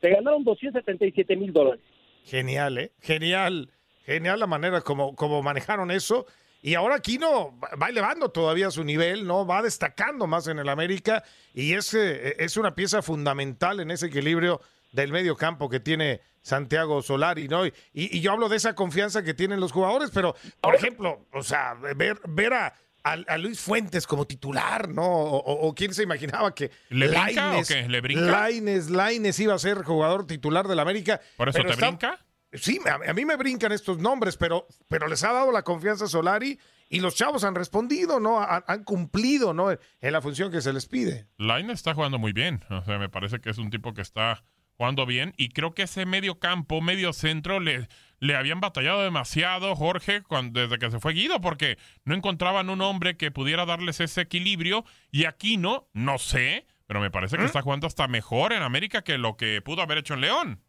se 0.00 0.10
ganaron 0.10 0.44
277 0.44 1.36
mil 1.36 1.52
dólares. 1.52 1.80
Genial, 2.24 2.78
¿eh? 2.78 2.92
Genial. 3.00 3.70
Genial 4.04 4.40
la 4.40 4.46
manera 4.46 4.80
como, 4.80 5.14
como 5.14 5.42
manejaron 5.42 5.90
eso. 5.90 6.26
Y 6.60 6.74
ahora 6.74 6.96
Aquino 6.96 7.58
va 7.80 7.88
elevando 7.88 8.30
todavía 8.30 8.70
su 8.70 8.82
nivel, 8.82 9.26
¿no? 9.26 9.46
Va 9.46 9.62
destacando 9.62 10.26
más 10.26 10.48
en 10.48 10.58
el 10.58 10.68
América 10.68 11.22
y 11.54 11.74
es, 11.74 11.94
es 11.94 12.56
una 12.56 12.74
pieza 12.74 13.00
fundamental 13.00 13.80
en 13.80 13.90
ese 13.90 14.06
equilibrio 14.06 14.60
del 14.90 15.12
medio 15.12 15.36
campo 15.36 15.68
que 15.68 15.78
tiene 15.78 16.20
Santiago 16.42 17.02
Solari, 17.02 17.46
¿no? 17.46 17.66
Y, 17.66 17.72
y, 17.92 18.20
yo 18.20 18.32
hablo 18.32 18.48
de 18.48 18.56
esa 18.56 18.74
confianza 18.74 19.22
que 19.22 19.34
tienen 19.34 19.60
los 19.60 19.70
jugadores, 19.70 20.10
pero, 20.12 20.34
por 20.60 20.74
ejemplo, 20.74 21.26
o 21.32 21.42
sea, 21.42 21.74
ver, 21.74 22.18
ver 22.26 22.54
a, 22.54 22.74
a, 23.12 23.38
Luis 23.38 23.60
Fuentes 23.60 24.06
como 24.06 24.26
titular, 24.26 24.88
¿no? 24.88 25.04
O, 25.04 25.74
quién 25.74 25.94
se 25.94 26.02
imaginaba 26.02 26.54
que 26.54 26.70
¿Le 26.90 27.08
brinca 27.08 27.58
o 27.58 27.62
qué? 27.62 27.88
¿Le 27.88 28.00
brinca? 28.00 28.48
Laines, 28.90 29.40
iba 29.40 29.54
a 29.54 29.58
ser 29.58 29.82
jugador 29.82 30.26
titular 30.26 30.66
del 30.68 30.78
América. 30.78 31.20
¿Por 31.36 31.48
eso 31.48 31.62
te 31.62 31.76
brinca? 31.76 32.18
Sí, 32.52 32.80
a, 32.86 33.12
mí 33.12 33.24
me 33.26 33.36
brincan 33.36 33.72
estos 33.72 33.98
nombres, 33.98 34.38
pero, 34.38 34.66
pero 34.88 35.06
les 35.06 35.22
ha 35.22 35.32
dado 35.32 35.52
la 35.52 35.62
confianza 35.62 36.06
Solari 36.06 36.58
y 36.88 37.00
los 37.00 37.14
chavos 37.14 37.44
han 37.44 37.54
respondido, 37.54 38.20
¿no? 38.20 38.40
Han, 38.40 38.84
cumplido, 38.84 39.52
¿no? 39.52 39.70
En 39.70 40.12
la 40.12 40.22
función 40.22 40.50
que 40.50 40.62
se 40.62 40.72
les 40.72 40.86
pide. 40.86 41.28
Laines 41.36 41.74
está 41.74 41.92
jugando 41.92 42.18
muy 42.18 42.32
bien. 42.32 42.64
O 42.70 42.82
sea, 42.84 42.98
me 42.98 43.10
parece 43.10 43.40
que 43.40 43.50
es 43.50 43.58
un 43.58 43.68
tipo 43.68 43.92
que 43.92 44.00
está 44.00 44.42
jugando 44.78 45.04
bien 45.04 45.34
y 45.36 45.50
creo 45.50 45.74
que 45.74 45.82
ese 45.82 46.06
medio 46.06 46.38
campo, 46.38 46.80
medio 46.80 47.12
centro 47.12 47.60
le, 47.60 47.88
le 48.20 48.34
habían 48.34 48.60
batallado 48.60 49.02
demasiado, 49.02 49.74
Jorge, 49.76 50.22
cuando, 50.22 50.60
desde 50.60 50.78
que 50.78 50.90
se 50.90 51.00
fue 51.00 51.14
Guido, 51.14 51.40
porque 51.40 51.76
no 52.04 52.14
encontraban 52.14 52.70
un 52.70 52.80
hombre 52.80 53.16
que 53.16 53.30
pudiera 53.30 53.64
darles 53.64 54.00
ese 54.00 54.22
equilibrio. 54.22 54.84
Y 55.12 55.24
aquí 55.24 55.56
no, 55.56 55.86
no 55.92 56.18
sé, 56.18 56.66
pero 56.86 57.00
me 57.00 57.10
parece 57.10 57.36
que 57.36 57.44
está 57.44 57.62
jugando 57.62 57.86
hasta 57.86 58.08
mejor 58.08 58.52
en 58.52 58.62
América 58.62 59.02
que 59.02 59.18
lo 59.18 59.36
que 59.36 59.60
pudo 59.62 59.82
haber 59.82 59.98
hecho 59.98 60.14
en 60.14 60.20
León. 60.22 60.60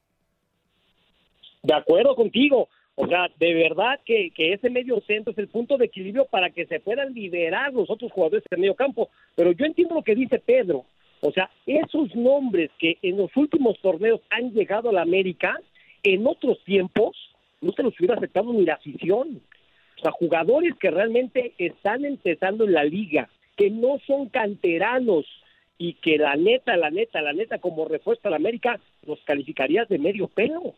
De 1.63 1.73
acuerdo 1.73 2.15
contigo. 2.15 2.69
O 3.01 3.07
sea, 3.07 3.29
de 3.37 3.53
verdad 3.53 4.01
que, 4.05 4.29
que 4.35 4.51
ese 4.51 4.69
medio 4.69 4.99
centro 5.07 5.31
es 5.31 5.37
el 5.37 5.47
punto 5.47 5.77
de 5.77 5.85
equilibrio 5.85 6.25
para 6.25 6.49
que 6.49 6.65
se 6.65 6.81
puedan 6.81 7.13
liberar 7.13 7.71
los 7.71 7.89
otros 7.89 8.11
jugadores 8.11 8.43
del 8.51 8.59
medio 8.59 8.75
campo. 8.75 9.09
Pero 9.35 9.53
yo 9.53 9.65
entiendo 9.65 9.95
lo 9.95 10.03
que 10.03 10.15
dice 10.15 10.37
Pedro. 10.37 10.83
O 11.21 11.31
sea, 11.31 11.49
esos 11.65 12.13
nombres 12.13 12.69
que 12.77 12.97
en 13.01 13.15
los 13.15 13.35
últimos 13.37 13.79
torneos 13.79 14.19
han 14.29 14.51
llegado 14.51 14.89
a 14.89 14.93
la 14.93 15.03
América, 15.03 15.57
en 16.03 16.27
otros 16.27 16.61
tiempos 16.65 17.15
no 17.61 17.71
se 17.73 17.83
los 17.83 17.97
hubiera 17.99 18.15
aceptado 18.15 18.53
ni 18.53 18.65
la 18.65 18.75
afición. 18.75 19.41
O 19.97 20.01
sea, 20.01 20.11
jugadores 20.11 20.73
que 20.79 20.91
realmente 20.91 21.53
están 21.57 22.05
empezando 22.05 22.63
en 22.63 22.73
la 22.73 22.83
liga, 22.83 23.29
que 23.57 23.69
no 23.69 23.99
son 24.07 24.29
canteranos 24.29 25.25
y 25.77 25.93
que 25.93 26.17
la 26.17 26.35
neta, 26.35 26.77
la 26.77 26.89
neta, 26.89 27.21
la 27.21 27.33
neta, 27.33 27.59
como 27.59 27.85
refuerzo 27.85 28.27
a 28.27 28.31
la 28.31 28.37
América, 28.37 28.79
los 29.05 29.19
calificarías 29.21 29.87
de 29.89 29.97
medio 29.97 30.27
pelo. 30.27 30.73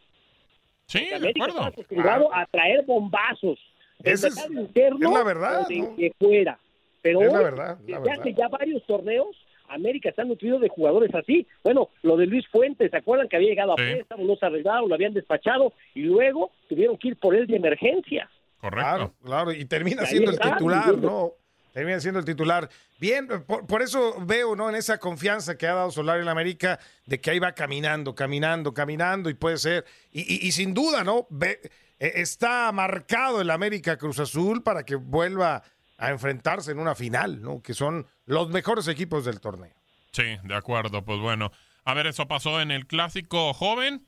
Sí, 0.87 1.05
de 1.05 1.15
América 1.15 1.47
está 1.47 1.67
acostumbrado 1.67 2.33
a 2.33 2.45
traer 2.47 2.83
bombazos. 2.85 3.59
Esa 4.03 4.27
es, 4.27 4.49
interno 4.51 5.09
es 5.09 5.15
la 5.15 5.23
verdad, 5.23 5.61
o 5.61 5.67
de, 5.67 5.77
¿no? 5.77 5.95
de 5.95 6.13
fuera. 6.19 6.59
Pero 7.01 7.21
Es 7.21 7.31
la 7.33 7.39
verdad, 7.39 7.77
la 7.79 7.85
desde 7.85 7.99
verdad. 7.99 8.19
hace 8.19 8.33
ya 8.33 8.47
varios 8.47 8.83
torneos, 8.85 9.40
América 9.73 10.09
está 10.09 10.23
nutrido 10.23 10.59
de 10.59 10.69
jugadores 10.69 11.13
así. 11.15 11.47
Bueno, 11.63 11.89
lo 12.03 12.17
de 12.17 12.25
Luis 12.27 12.47
Fuentes, 12.49 12.91
¿se 12.91 12.97
acuerdan 12.97 13.27
que 13.29 13.35
había 13.35 13.49
llegado 13.49 13.73
a 13.73 13.77
Sí. 13.77 13.83
préstamo, 13.93 14.23
no 14.23 14.35
se 14.35 14.45
arreglaron, 14.45 14.89
lo 14.89 14.95
habían 14.95 15.13
despachado 15.13 15.73
y 15.95 16.01
luego 16.01 16.51
tuvieron 16.69 16.97
que 16.97 17.09
ir 17.09 17.15
por 17.17 17.35
él 17.35 17.47
de 17.47 17.55
emergencia? 17.55 18.29
Correcto. 18.59 18.85
Claro, 18.89 19.13
claro, 19.23 19.51
y 19.51 19.65
termina 19.65 20.05
siendo 20.05 20.31
el 20.31 20.39
titular. 20.39 20.97
¿no? 20.97 21.31
Termina 21.73 21.99
siendo 21.99 22.19
el 22.19 22.25
titular. 22.25 22.69
Bien, 22.99 23.27
por, 23.47 23.65
por 23.65 23.81
eso 23.81 24.15
veo, 24.25 24.55
¿no? 24.55 24.69
En 24.69 24.75
esa 24.75 24.97
confianza 24.99 25.57
que 25.57 25.65
ha 25.67 25.73
dado 25.73 25.89
Solar 25.89 26.19
en 26.19 26.27
América, 26.27 26.79
de 27.05 27.19
que 27.19 27.31
ahí 27.31 27.39
va 27.39 27.53
caminando, 27.53 28.13
caminando, 28.13 28.73
caminando, 28.73 29.29
y 29.29 29.33
puede 29.35 29.57
ser. 29.57 29.85
Y, 30.11 30.21
y- 30.21 30.47
y 30.47 30.51
sin 30.51 30.73
duda, 30.73 31.03
¿no? 31.03 31.25
Ve- 31.29 31.59
eh, 31.97 32.11
está 32.15 32.71
marcado 32.73 33.39
el 33.41 33.49
América 33.49 33.97
Cruz 33.97 34.19
Azul 34.19 34.61
para 34.63 34.83
que 34.83 34.95
vuelva 34.95 35.63
a 36.01 36.09
enfrentarse 36.09 36.71
en 36.71 36.79
una 36.79 36.95
final, 36.95 37.41
¿no? 37.41 37.61
Que 37.61 37.73
son 37.73 38.07
los 38.25 38.49
mejores 38.49 38.87
equipos 38.87 39.23
del 39.25 39.39
torneo. 39.39 39.73
Sí, 40.11 40.23
de 40.43 40.55
acuerdo, 40.55 41.05
pues 41.05 41.19
bueno. 41.19 41.51
A 41.85 41.93
ver, 41.93 42.07
eso 42.07 42.27
pasó 42.27 42.59
en 42.61 42.71
el 42.71 42.87
clásico 42.87 43.53
joven. 43.53 44.05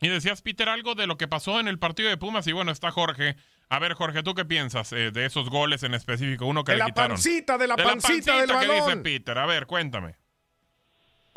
Y 0.00 0.08
decías, 0.08 0.40
Peter, 0.42 0.68
algo 0.68 0.94
de 0.94 1.06
lo 1.06 1.16
que 1.18 1.28
pasó 1.28 1.60
en 1.60 1.68
el 1.68 1.78
partido 1.78 2.08
de 2.08 2.16
Pumas. 2.16 2.46
Y 2.46 2.52
bueno, 2.52 2.70
está 2.72 2.90
Jorge. 2.90 3.36
A 3.68 3.78
ver, 3.78 3.92
Jorge, 3.94 4.22
¿tú 4.22 4.34
qué 4.34 4.44
piensas 4.44 4.92
eh, 4.92 5.10
de 5.10 5.26
esos 5.26 5.50
goles 5.50 5.82
en 5.82 5.94
específico? 5.94 6.46
Uno 6.46 6.64
que 6.64 6.72
De 6.72 6.76
le 6.78 6.84
la 6.84 6.86
quitaron. 6.86 7.10
pancita, 7.12 7.58
de 7.58 7.66
la 7.66 7.76
De 7.76 7.82
pancita 7.84 8.36
del 8.40 8.46
que 8.50 8.66
dice 8.66 8.80
balón. 8.80 9.02
Peter. 9.02 9.38
A 9.38 9.46
ver, 9.46 9.66
cuéntame. 9.66 10.16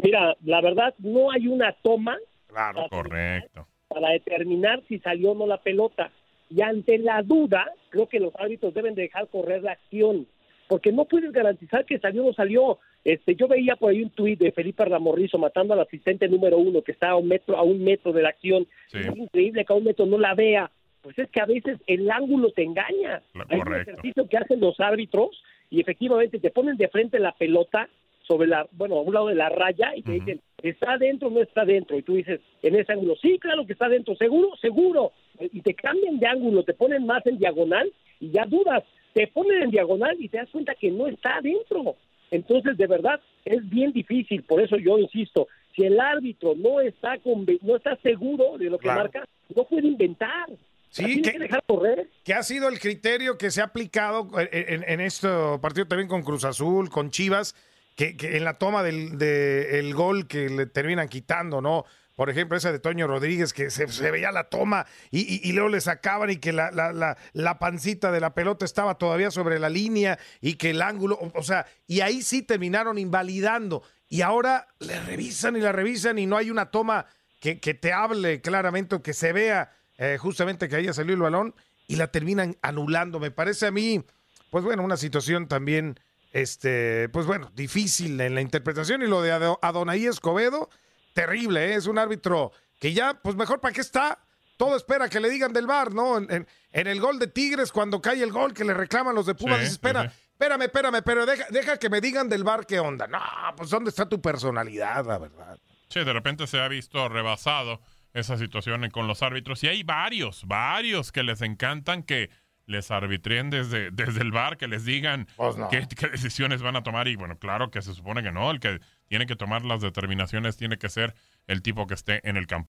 Mira, 0.02 0.36
la 0.44 0.62
verdad, 0.62 0.94
no 1.00 1.32
hay 1.32 1.48
una 1.48 1.74
toma 1.84 2.18
Claro. 2.48 2.88
Correcto. 2.90 3.68
para 3.88 4.10
determinar 4.10 4.82
si 4.88 5.00
salió 5.00 5.32
o 5.32 5.36
no 5.36 5.46
la 5.48 5.62
pelota. 5.62 6.12
Y 6.54 6.62
ante 6.62 7.00
la 7.00 7.24
duda, 7.24 7.72
creo 7.90 8.08
que 8.08 8.20
los 8.20 8.34
árbitros 8.36 8.74
deben 8.74 8.94
dejar 8.94 9.28
correr 9.30 9.64
la 9.64 9.72
acción, 9.72 10.28
porque 10.68 10.92
no 10.92 11.06
puedes 11.06 11.32
garantizar 11.32 11.86
que 11.86 11.98
salió 11.98 12.24
o 12.24 12.28
no 12.28 12.34
salió. 12.34 12.80
Este, 13.04 13.36
yo 13.36 13.48
veía 13.48 13.76
por 13.76 13.92
ahí 13.92 14.04
un 14.04 14.12
tuit 14.12 14.40
de 14.40 14.52
Felipe 14.52 14.86
Ramorrizo 14.86 15.38
matando 15.38 15.74
al 15.74 15.80
asistente 15.80 16.28
número 16.28 16.58
uno 16.58 16.84
que 16.84 16.92
está 16.92 17.10
a 17.10 17.16
un 17.16 17.28
metro, 17.28 17.58
a 17.58 17.64
un 17.64 17.84
metro 17.84 18.14
de 18.14 18.22
la 18.22 18.30
acción. 18.30 18.68
Sí. 18.88 19.00
Es 19.00 19.18
increíble 19.18 19.66
que 19.66 19.74
a 19.74 19.76
un 19.76 19.84
metro 19.84 20.06
no 20.06 20.18
la 20.20 20.36
vea. 20.36 20.70
Pues 21.02 21.18
es 21.20 21.30
que 21.30 21.42
a 21.42 21.46
veces 21.46 21.80
el 21.88 22.10
ángulo 22.10 22.52
te 22.52 22.64
engaña. 22.64 23.22
Hay 23.50 23.60
un 23.60 23.76
ejercicio 23.76 24.28
que 24.30 24.38
hacen 24.38 24.60
los 24.60 24.80
árbitros 24.80 25.44
y 25.70 25.82
efectivamente 25.82 26.40
te 26.40 26.52
ponen 26.52 26.78
de 26.78 26.88
frente 26.88 27.20
la 27.20 27.34
pelota 27.34 27.90
sobre 28.22 28.48
la, 28.48 28.68
bueno, 28.72 28.98
a 28.98 29.02
un 29.02 29.14
lado 29.14 29.28
de 29.28 29.36
la 29.36 29.50
raya 29.50 29.94
y 29.96 30.04
te 30.04 30.12
dicen, 30.14 30.40
¿está 30.64 30.94
adentro 30.94 31.28
o 31.28 31.32
no 31.32 31.42
está 31.42 31.62
adentro? 31.62 31.96
Y 31.98 32.02
tú 32.02 32.16
dices, 32.16 32.40
en 32.64 32.76
ese 32.76 32.92
ángulo, 32.94 33.16
sí, 33.22 33.38
claro 33.40 33.66
que 33.68 33.74
está 33.74 33.86
adentro, 33.86 34.16
seguro, 34.16 34.50
seguro. 34.60 35.12
Y 35.40 35.62
te 35.62 35.76
cambian 35.76 36.18
de 36.18 36.26
ángulo, 36.26 36.64
te 36.64 36.74
ponen 36.74 37.06
más 37.06 37.24
en 37.28 37.38
diagonal 37.38 37.94
y 38.20 38.32
ya 38.32 38.46
dudas. 38.46 38.84
Te 39.14 39.28
ponen 39.28 39.62
en 39.64 39.70
diagonal 39.70 40.16
y 40.20 40.28
te 40.30 40.38
das 40.38 40.50
cuenta 40.50 40.74
que 40.74 40.90
no 40.90 41.06
está 41.08 41.36
adentro. 41.38 41.96
Entonces, 42.32 42.76
de 42.78 42.88
verdad, 42.88 43.22
es 43.46 43.70
bien 43.70 43.92
difícil. 43.92 44.42
Por 44.42 44.60
eso 44.60 44.78
yo 44.78 44.98
insisto, 44.98 45.48
si 45.76 45.84
el 45.84 46.00
árbitro 46.00 46.56
no 46.56 46.80
está 46.80 47.18
no 47.62 47.76
está 47.76 47.96
seguro 47.98 48.58
de 48.58 48.72
lo 48.72 48.80
que 48.80 48.84
Claro. 48.86 49.02
marca, 49.02 49.26
no 49.56 49.66
puede 49.66 49.88
inventar. 49.88 50.48
Sí, 50.90 51.22
que 51.24 51.40
dejar 51.40 51.64
correr. 51.66 52.08
que 52.24 52.34
ha 52.36 52.44
sido 52.44 52.70
el 52.70 52.80
criterio 52.80 53.36
que 53.40 53.50
se 53.50 53.62
ha 53.62 53.66
aplicado 53.66 54.30
en, 54.40 54.48
en- 54.52 54.84
en 54.88 55.00
este 55.02 55.28
partido 55.60 55.88
también 55.88 56.08
con 56.08 56.22
Cruz 56.22 56.46
Azul, 56.46 56.90
con 56.92 57.10
Chivas, 57.10 57.56
que, 57.96 58.18
que 58.18 58.38
en 58.38 58.44
la 58.44 58.58
toma 58.58 58.84
del 58.84 59.18
de 59.18 59.80
el 59.80 59.94
gol 59.94 60.28
que 60.28 60.50
le 60.50 60.66
terminan 60.66 61.08
quitando, 61.10 61.62
¿no? 61.62 61.86
Por 62.16 62.30
ejemplo, 62.30 62.56
esa 62.56 62.72
de 62.72 62.78
Toño 62.78 63.08
Rodríguez, 63.08 63.54
que 63.54 63.72
se, 63.72 63.88
se 63.88 64.12
veía 64.12 64.32
la 64.32 64.44
toma 64.44 64.86
y, 65.10 65.22
y- 65.48 65.52
luego 65.54 65.70
le 65.70 65.82
sacaban 65.82 66.30
y 66.30 66.38
que 66.38 66.54
la, 66.54 66.70
la- 66.70 67.18
la- 67.34 67.58
pancita 67.60 68.12
de 68.12 68.20
la 68.20 68.36
pelota 68.36 68.66
estaba 68.66 69.00
todavía 69.00 69.32
sobre 69.32 69.58
la 69.58 69.68
línea 69.70 70.20
y 70.40 70.54
que 70.54 70.70
el 70.70 70.84
ángulo, 70.84 71.18
o, 71.34 71.42
sea, 71.42 71.66
y 71.88 72.02
ahí 72.02 72.22
sí 72.22 72.44
terminaron 72.44 73.00
invalidando. 73.00 73.82
Y 74.10 74.22
ahora 74.22 74.68
le 74.78 75.00
revisan 75.02 75.56
y 75.56 75.60
la 75.62 75.72
revisan 75.72 76.20
y 76.20 76.28
no 76.28 76.38
hay 76.38 76.52
una 76.52 76.70
toma 76.70 77.08
que, 77.40 77.60
que 77.60 77.74
te 77.74 77.92
hable 77.94 78.42
claramente 78.42 78.94
o 78.94 79.02
que 79.02 79.14
se 79.14 79.34
vea 79.34 79.72
eh, 79.98 80.18
justamente 80.20 80.70
que 80.70 80.76
ahí 80.76 80.94
salió 80.94 81.16
el 81.16 81.22
balón 81.22 81.56
y 81.88 81.96
la 81.96 82.12
terminan 82.12 82.58
anulando. 82.62 83.20
Me 83.20 83.32
parece 83.32 83.66
a 83.66 83.72
mí, 83.72 84.06
pues 84.52 84.64
bueno, 84.64 84.84
una 84.84 84.98
situación 84.98 85.48
también, 85.48 86.00
este, 86.34 87.08
pues 87.10 87.26
bueno, 87.26 87.50
difícil 87.56 88.20
en 88.20 88.36
la 88.36 88.42
interpretación 88.42 89.02
y 89.04 89.08
lo 89.08 89.22
de 89.22 89.32
Ado- 89.32 89.60
Adonai 89.62 90.06
Escobedo, 90.06 90.70
terrible, 91.14 91.72
¿eh? 91.72 91.76
es 91.76 91.88
un 91.88 91.98
árbitro 91.98 92.52
que 92.82 92.92
ya, 92.94 93.14
pues 93.22 93.36
mejor 93.38 93.62
para 93.62 93.74
qué 93.74 93.82
está. 93.82 94.20
Todo 94.58 94.76
espera 94.76 95.10
que 95.10 95.20
le 95.20 95.30
digan 95.30 95.52
del 95.54 95.66
bar, 95.68 95.94
¿no? 95.94 96.18
En, 96.18 96.30
en- 96.32 96.48
en 96.72 96.88
el 96.88 97.00
gol 97.00 97.18
de 97.20 97.28
Tigres, 97.28 97.72
cuando 97.72 98.02
cae 98.02 98.22
el 98.22 98.32
gol 98.32 98.54
que 98.54 98.64
le 98.64 98.74
reclaman 98.74 99.16
los 99.16 99.26
de 99.26 99.36
Pumas, 99.36 99.58
Sí, 99.58 99.62
dice, 99.64 99.74
espera, 99.74 100.04
sí, 100.04 100.10
sí. 100.10 100.16
espérame, 100.34 100.62
espérame, 100.64 101.02
pero 101.04 101.26
deja, 101.26 101.46
deja 101.50 101.78
que 101.78 101.90
me 101.90 102.02
digan 102.02 102.28
del 102.30 102.44
bar 102.44 102.66
qué 102.66 102.80
onda. 102.80 103.08
No, 103.08 103.20
pues 103.56 103.70
¿dónde 103.70 103.90
está 103.90 104.08
tu 104.10 104.22
personalidad, 104.22 105.06
la 105.06 105.18
verdad? 105.18 105.58
Sí, 105.90 106.04
de 106.04 106.14
repente 106.14 106.48
se 106.48 106.60
ha 106.60 106.68
visto 106.68 107.08
rebasado 107.10 107.80
esa 108.14 108.38
situación 108.38 108.90
con 108.92 109.08
los 109.08 109.22
árbitros. 109.24 109.64
Y 109.64 109.68
hay 109.68 109.84
varios, 109.84 110.46
varios 110.48 111.12
que 111.12 111.24
les 111.24 111.42
encantan 111.42 112.04
que 112.04 112.30
les 112.66 112.92
arbitren 112.92 113.50
desde, 113.50 113.92
desde 113.92 114.22
el 114.22 114.32
bar, 114.32 114.58
que 114.58 114.68
les 114.68 114.86
digan 114.86 115.28
Pues 115.36 115.58
no. 115.58 115.70
qué, 115.70 115.88
qué 115.88 116.08
decisiones 116.08 116.62
van 116.62 116.76
a 116.76 116.84
tomar. 116.84 117.08
Y 117.08 117.16
bueno, 117.16 117.38
claro 117.38 117.72
que 117.72 117.82
se 117.82 117.94
supone 117.94 118.24
que 118.24 118.32
no. 118.32 118.50
El 118.52 118.60
que 118.60 118.80
tiene 119.08 119.26
que 119.26 119.36
tomar 119.36 119.64
las 119.64 119.82
determinaciones 119.82 120.58
tiene 120.58 120.78
que 120.78 120.90
ser 120.90 121.14
el 121.48 121.62
tipo 121.62 121.88
que 121.88 121.94
esté 121.94 122.28
en 122.28 122.38
el 122.38 122.48
campo. 122.48 122.72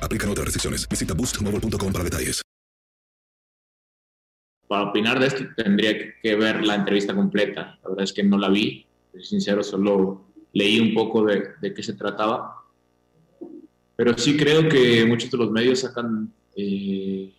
Aplican 0.00 0.30
otras 0.30 0.46
restricciones. 0.46 0.88
Visita 0.88 1.14
boostmobile.com 1.14 1.92
para 1.92 2.04
detalles. 2.04 2.42
Para 4.68 4.84
opinar 4.84 5.18
de 5.18 5.26
esto 5.26 5.44
tendría 5.56 6.14
que 6.22 6.36
ver 6.36 6.64
la 6.64 6.76
entrevista 6.76 7.14
completa. 7.14 7.78
La 7.82 7.90
verdad 7.90 8.04
es 8.04 8.12
que 8.12 8.22
no 8.22 8.38
la 8.38 8.48
vi. 8.48 8.86
Soy 9.12 9.24
sincero, 9.24 9.62
solo 9.62 10.24
leí 10.52 10.80
un 10.80 10.94
poco 10.94 11.24
de, 11.24 11.44
de 11.60 11.74
qué 11.74 11.82
se 11.82 11.92
trataba. 11.92 12.64
Pero 13.96 14.16
sí 14.16 14.36
creo 14.36 14.68
que 14.68 15.04
muchos 15.04 15.30
de 15.30 15.38
los 15.38 15.50
medios 15.50 15.80
sacan 15.80 16.32
eh, 16.56 17.32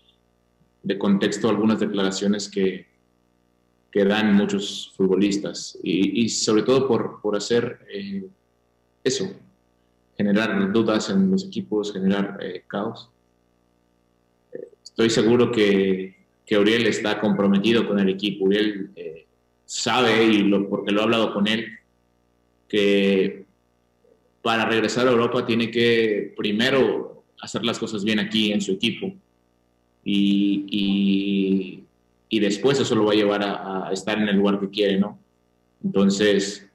de 0.84 0.98
contexto 0.98 1.50
algunas 1.50 1.80
declaraciones 1.80 2.50
que, 2.50 2.86
que 3.92 4.06
dan 4.06 4.34
muchos 4.36 4.92
futbolistas 4.96 5.78
y, 5.82 6.24
y 6.24 6.30
sobre 6.30 6.63
todo 6.63 6.88
por, 6.88 7.22
por 7.22 7.36
hacer 7.36 7.80
eh, 7.92 8.28
eso, 9.04 9.32
generar 10.17 10.71
dudas 10.71 11.10
en 11.10 11.32
los 11.32 11.45
equipos, 11.45 11.93
generar 11.93 12.38
eh, 12.41 12.63
caos. 12.67 13.10
Estoy 14.84 15.10
seguro 15.10 15.52
que, 15.52 16.15
que 16.45 16.58
Uriel 16.58 16.86
está 16.86 17.19
comprometido 17.19 17.88
con 17.88 17.99
el 17.99 18.10
equipo. 18.10 18.45
Uriel 18.45 18.91
eh, 18.95 19.26
sabe, 19.65 20.23
y 20.26 20.43
lo, 20.43 20.69
porque 20.69 20.91
lo 20.91 21.02
he 21.02 21.04
hablado 21.04 21.34
con 21.34 21.47
él, 21.47 21.67
que 22.67 23.45
para 24.41 24.65
regresar 24.65 25.08
a 25.08 25.12
Europa 25.12 25.45
tiene 25.45 25.71
que 25.71 26.34
primero 26.38 27.23
hacer 27.41 27.63
las 27.63 27.80
cosas 27.80 28.04
bien 28.04 28.19
aquí 28.19 28.52
en 28.52 28.62
su 28.62 28.73
equipo. 28.73 29.13
Y, 30.04 30.65
y, 30.69 31.84
y 32.30 32.39
después 32.39 32.80
eso 32.80 32.93
lo 32.93 33.06
va 33.06 33.13
a 33.13 33.15
llevar 33.15 33.41
a, 33.41 33.88
a, 33.88 33.93
estar 33.93 34.17
en 34.17 34.28
el 34.28 34.36
lugar 34.36 34.60
que 34.60 34.69
quiere, 34.69 34.99
¿no? 34.99 35.17
Entonces, 35.84 36.69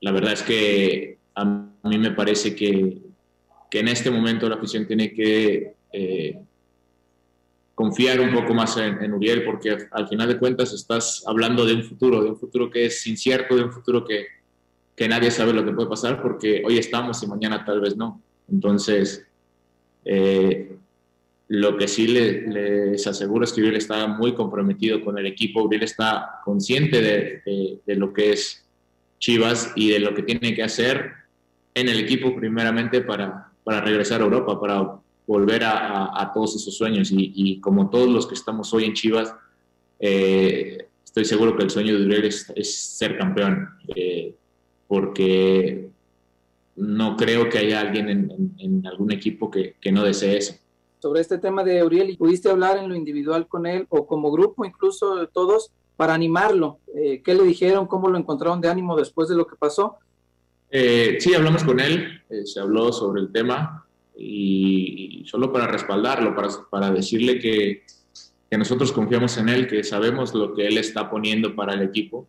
la 0.00 0.12
verdad 0.12 0.32
es 0.32 0.42
que 0.42 1.18
a 1.34 1.66
mí 1.86 1.98
me 1.98 2.10
parece 2.10 2.54
que, 2.54 2.98
que 3.70 3.80
en 3.80 3.88
este 3.88 4.10
momento 4.10 4.48
la 4.48 4.56
afición 4.56 4.86
tiene 4.86 5.12
que 5.12 5.74
eh, 5.92 6.38
confiar 7.74 8.20
un 8.20 8.32
poco 8.32 8.54
más 8.54 8.76
en, 8.78 9.12
Uriel, 9.12 9.44
porque 9.44 9.76
al 9.90 10.08
final 10.08 10.28
de 10.28 10.38
cuentas 10.38 10.72
estás 10.72 11.22
hablando 11.26 11.66
de 11.66 11.74
un 11.74 11.84
futuro, 11.84 12.22
de 12.22 12.30
un 12.30 12.38
futuro 12.38 12.70
que 12.70 12.86
es 12.86 13.06
incierto, 13.06 13.54
de 13.54 13.64
un 13.64 13.72
futuro 13.72 14.04
que, 14.04 14.26
que 14.96 15.08
nadie 15.08 15.30
sabe 15.30 15.52
lo 15.52 15.64
que 15.64 15.72
puede 15.72 15.88
pasar, 15.88 16.22
porque 16.22 16.62
hoy 16.64 16.78
estamos 16.78 17.22
y 17.22 17.26
mañana 17.26 17.64
tal 17.64 17.80
vez 17.80 17.96
no. 17.96 18.22
Entonces, 18.50 19.26
eh, 20.06 20.74
lo 21.48 21.76
que 21.76 21.86
sí 21.86 22.08
le, 22.08 22.46
les 22.48 23.06
aseguro 23.06 23.44
es 23.44 23.52
que 23.52 23.60
Uriel 23.60 23.76
está 23.76 24.06
muy 24.06 24.34
comprometido 24.34 25.04
con 25.04 25.18
el 25.18 25.26
equipo, 25.26 25.62
Uriel 25.62 25.82
está 25.82 26.40
consciente 26.44 27.02
de, 27.02 27.80
de 27.84 27.94
lo 27.96 28.12
que 28.12 28.32
es 28.32 28.64
Chivas 29.18 29.72
y 29.76 29.90
de 29.90 29.98
lo 29.98 30.14
que 30.14 30.22
tiene 30.22 30.54
que 30.54 30.62
hacer 30.62 31.25
en 31.76 31.90
el 31.90 32.00
equipo 32.00 32.34
primeramente 32.34 33.02
para, 33.02 33.52
para 33.62 33.82
regresar 33.82 34.22
a 34.22 34.24
Europa, 34.24 34.58
para 34.58 34.98
volver 35.26 35.62
a, 35.62 36.30
todos 36.32 36.56
esos 36.56 36.74
sueños. 36.74 37.10
Y, 37.12 37.60
como 37.60 37.90
todos 37.90 38.08
los 38.08 38.26
que 38.26 38.34
estamos 38.34 38.72
hoy 38.72 38.84
en 38.84 38.94
Chivas, 38.94 39.34
eh, 40.00 40.88
estoy 41.04 41.26
seguro 41.26 41.54
que 41.54 41.64
el 41.64 41.70
sueño 41.70 41.98
de 41.98 42.06
Uriel 42.06 42.24
es, 42.24 42.46
ser 42.74 43.18
campeón, 43.18 43.68
eh, 43.94 44.34
porque 44.88 45.90
no 46.76 47.14
creo 47.14 47.50
que 47.50 47.58
haya 47.58 47.82
alguien 47.82 48.08
en, 48.58 48.86
algún 48.86 49.12
equipo 49.12 49.50
que, 49.50 49.76
que, 49.78 49.92
no 49.92 50.02
desee 50.02 50.38
eso. 50.38 50.54
Sobre 51.00 51.20
este 51.20 51.36
tema 51.36 51.62
de 51.62 51.84
Uriel, 51.84 52.16
¿pudiste 52.16 52.48
hablar 52.48 52.78
en 52.78 52.88
lo 52.88 52.94
individual 52.94 53.46
con 53.48 53.66
él 53.66 53.84
o 53.90 54.06
como 54.06 54.32
grupo 54.32 54.64
incluso 54.64 55.26
todos 55.26 55.72
para 55.96 56.14
animarlo? 56.14 56.78
Eh, 56.94 57.20
¿Qué 57.22 57.34
le 57.34 57.42
dijeron? 57.42 57.86
¿Cómo 57.86 58.08
lo 58.08 58.16
encontraron 58.16 58.62
de 58.62 58.68
ánimo 58.68 58.96
después 58.96 59.28
de 59.28 59.36
lo 59.36 59.46
que 59.46 59.56
pasó? 59.56 59.98
Eh, 60.78 61.16
sí, 61.20 61.32
hablamos 61.32 61.64
con 61.64 61.80
él, 61.80 62.20
eh, 62.28 62.44
se 62.44 62.60
habló 62.60 62.92
sobre 62.92 63.22
el 63.22 63.32
tema 63.32 63.86
y, 64.14 65.22
y 65.22 65.26
solo 65.26 65.50
para 65.50 65.66
respaldarlo, 65.66 66.36
para, 66.36 66.50
para 66.70 66.90
decirle 66.90 67.38
que, 67.38 67.84
que, 68.50 68.58
nosotros 68.58 68.92
confiamos 68.92 69.38
en 69.38 69.48
él, 69.48 69.66
que 69.68 69.82
sabemos 69.82 70.34
lo 70.34 70.52
que 70.54 70.66
él 70.66 70.76
está 70.76 71.08
poniendo 71.08 71.56
para 71.56 71.72
el 71.72 71.80
equipo 71.80 72.28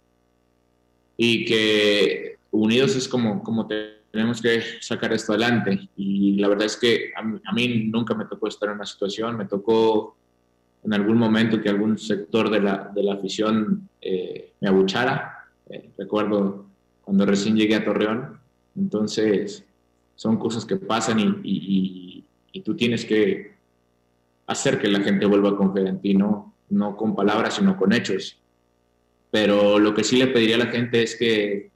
y 1.17 1.43
que 1.43 2.37
unidos 2.51 2.95
es 2.95 3.09
como, 3.09 3.43
como 3.43 3.67
tenemos 4.11 4.41
que 4.41 4.61
sacar 4.79 5.11
esto 5.11 5.33
adelante. 5.33 5.89
Y 5.97 6.37
la 6.37 6.47
verdad 6.47 6.67
es 6.67 6.77
que 6.77 7.11
a 7.17 7.23
mí, 7.23 7.41
a 7.43 7.51
mí 7.51 7.89
nunca 7.91 8.13
me 8.13 8.23
tocó 8.23 8.47
estar 8.47 8.69
en 8.69 8.75
una 8.75 8.85
situación, 8.85 9.35
me 9.35 9.43
tocó 9.43 10.15
en 10.85 10.93
algún 10.93 11.17
momento 11.17 11.61
que 11.61 11.67
algún 11.67 11.97
sector 11.97 12.49
de 12.49 12.61
la, 12.61 12.93
de 12.95 13.03
la 13.03 13.15
afición 13.15 13.89
eh, 14.01 14.53
me 14.61 14.69
abuchara. 14.69 15.49
Eh, 15.69 15.89
recuerdo 15.97 16.67
cuando 17.07 17.25
recién 17.25 17.55
llegué 17.55 17.75
a 17.75 17.85
Torreón. 17.85 18.36
Entonces, 18.77 19.65
son 20.15 20.37
cosas 20.37 20.65
que 20.65 20.77
pasan 20.77 21.41
y, 21.43 22.23
tú 22.65 22.75
tienes 22.75 23.05
que 23.05 23.51
hacer 24.47 24.79
que 24.79 24.87
la 24.87 25.01
gente 25.01 25.27
vuelva 25.27 25.49
a 25.49 25.55
confiar 25.55 25.87
en 25.87 26.01
ti, 26.01 26.15
no, 26.15 26.53
con 26.97 27.15
palabras, 27.15 27.55
sino 27.55 27.77
con 27.77 27.93
hechos. 27.93 28.39
Pero 29.29 29.77
lo 29.77 29.93
que 29.93 30.03
sí 30.03 30.17
le 30.17 30.27
pediría 30.27 30.55
a 30.55 30.59
la 30.59 30.65
gente 30.67 31.03
es 31.03 31.15
que, 31.15 31.69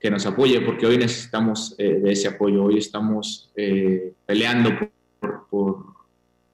que 0.00 0.10
nos 0.10 0.24
apoye, 0.24 0.62
porque 0.62 0.86
hoy 0.86 0.96
necesitamos 0.96 1.74
eh, 1.76 2.00
de 2.00 2.12
ese 2.12 2.28
apoyo, 2.28 2.64
hoy 2.64 2.78
estamos 2.78 3.50
eh, 3.54 4.14
peleando 4.24 4.70
por, 5.20 5.46
por 5.50 5.84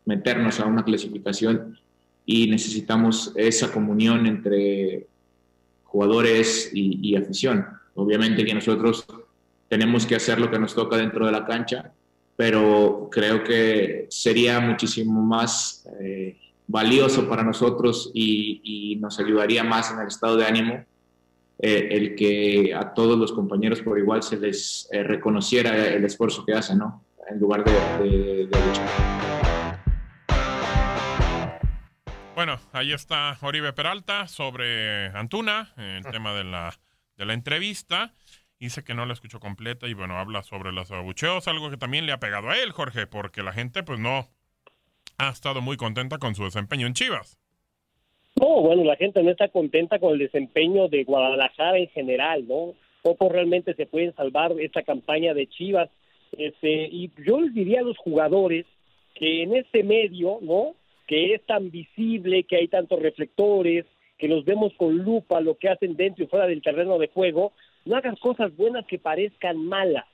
meternos 0.04 0.58
a 0.58 0.66
una 0.66 0.84
clasificación 0.84 1.78
y 2.24 2.48
necesitamos 2.48 3.32
esa 3.36 3.70
comunión 3.70 4.26
entre 4.26 5.06
jugadores 5.84 6.70
y, 6.74 6.98
y, 7.08 7.14
afición. 7.14 7.66
Obviamente 7.96 8.44
que 8.44 8.54
nosotros 8.54 9.06
tenemos 9.68 10.06
que 10.06 10.14
hacer 10.14 10.38
lo 10.38 10.50
que 10.50 10.58
nos 10.58 10.74
toca 10.74 10.96
dentro 10.96 11.26
de 11.26 11.32
la 11.32 11.44
cancha, 11.44 11.92
pero 12.36 13.08
creo 13.10 13.42
que 13.42 14.06
sería 14.10 14.60
muchísimo 14.60 15.22
más 15.22 15.88
eh, 16.00 16.36
valioso 16.66 17.28
para 17.28 17.42
nosotros 17.42 18.10
y, 18.14 18.60
y, 18.62 18.96
nos 18.96 19.18
ayudaría 19.18 19.64
más 19.64 19.90
en 19.90 20.00
el 20.00 20.08
estado 20.08 20.36
de 20.36 20.44
ánimo 20.44 20.84
eh, 21.58 21.88
el 21.90 22.14
que 22.14 22.74
a 22.74 22.92
todos 22.92 23.18
los 23.18 23.32
compañeros 23.32 23.80
por 23.80 23.98
igual 23.98 24.22
se 24.22 24.36
les 24.36 24.88
eh, 24.92 25.02
reconociera 25.02 25.86
el 25.86 26.04
esfuerzo 26.04 26.44
que 26.44 26.52
hacen, 26.52 26.78
¿no? 26.78 27.02
En 27.28 27.40
lugar 27.40 27.64
de, 27.64 27.72
de, 28.04 28.46
de 28.46 28.66
luchar. 28.66 28.86
Bueno, 32.34 32.58
ahí 32.72 32.92
está 32.92 33.38
Oribe 33.40 33.72
Peralta 33.72 34.28
sobre 34.28 35.06
Antuna, 35.16 35.72
el 35.78 36.04
tema 36.04 36.34
de 36.34 36.44
la, 36.44 36.74
de 37.16 37.26
la 37.26 37.34
entrevista. 37.34 38.14
Dice 38.58 38.84
que 38.84 38.94
no 38.94 39.04
la 39.04 39.12
escuchó 39.12 39.38
completa 39.38 39.86
y 39.86 39.94
bueno, 39.94 40.18
habla 40.18 40.42
sobre 40.42 40.72
los 40.72 40.90
abucheos, 40.90 41.46
algo 41.48 41.70
que 41.70 41.76
también 41.76 42.06
le 42.06 42.12
ha 42.12 42.20
pegado 42.20 42.48
a 42.48 42.58
él, 42.58 42.72
Jorge, 42.72 43.06
porque 43.06 43.42
la 43.42 43.52
gente 43.52 43.82
pues 43.82 43.98
no 43.98 44.28
ha 45.18 45.28
estado 45.28 45.60
muy 45.60 45.76
contenta 45.76 46.18
con 46.18 46.34
su 46.34 46.44
desempeño 46.44 46.86
en 46.86 46.94
Chivas. 46.94 47.38
No, 48.40 48.60
bueno, 48.62 48.84
la 48.84 48.96
gente 48.96 49.22
no 49.22 49.30
está 49.30 49.48
contenta 49.48 49.98
con 49.98 50.12
el 50.12 50.18
desempeño 50.18 50.88
de 50.88 51.04
Guadalajara 51.04 51.78
en 51.78 51.88
general, 51.88 52.46
¿no? 52.46 52.74
Poco 53.02 53.28
realmente 53.28 53.74
se 53.74 53.86
pueden 53.86 54.14
salvar 54.14 54.52
esta 54.60 54.82
campaña 54.82 55.32
de 55.32 55.46
Chivas. 55.46 55.90
Este, 56.36 56.88
y 56.90 57.10
yo 57.26 57.40
les 57.40 57.54
diría 57.54 57.80
a 57.80 57.84
los 57.84 57.96
jugadores 57.98 58.66
que 59.14 59.42
en 59.42 59.54
este 59.54 59.84
medio, 59.84 60.38
¿no? 60.42 60.74
que 61.06 61.34
es 61.34 61.42
tan 61.46 61.70
visible, 61.70 62.44
que 62.44 62.56
hay 62.56 62.68
tantos 62.68 63.00
reflectores, 63.00 63.86
que 64.18 64.28
los 64.28 64.44
vemos 64.44 64.72
con 64.76 64.98
lupa 64.98 65.40
lo 65.40 65.56
que 65.56 65.68
hacen 65.68 65.96
dentro 65.96 66.24
y 66.24 66.28
fuera 66.28 66.46
del 66.46 66.62
terreno 66.62 66.98
de 66.98 67.08
juego, 67.08 67.52
no 67.84 67.96
hagan 67.96 68.16
cosas 68.16 68.54
buenas 68.56 68.86
que 68.86 68.98
parezcan 68.98 69.56
malas. 69.56 70.04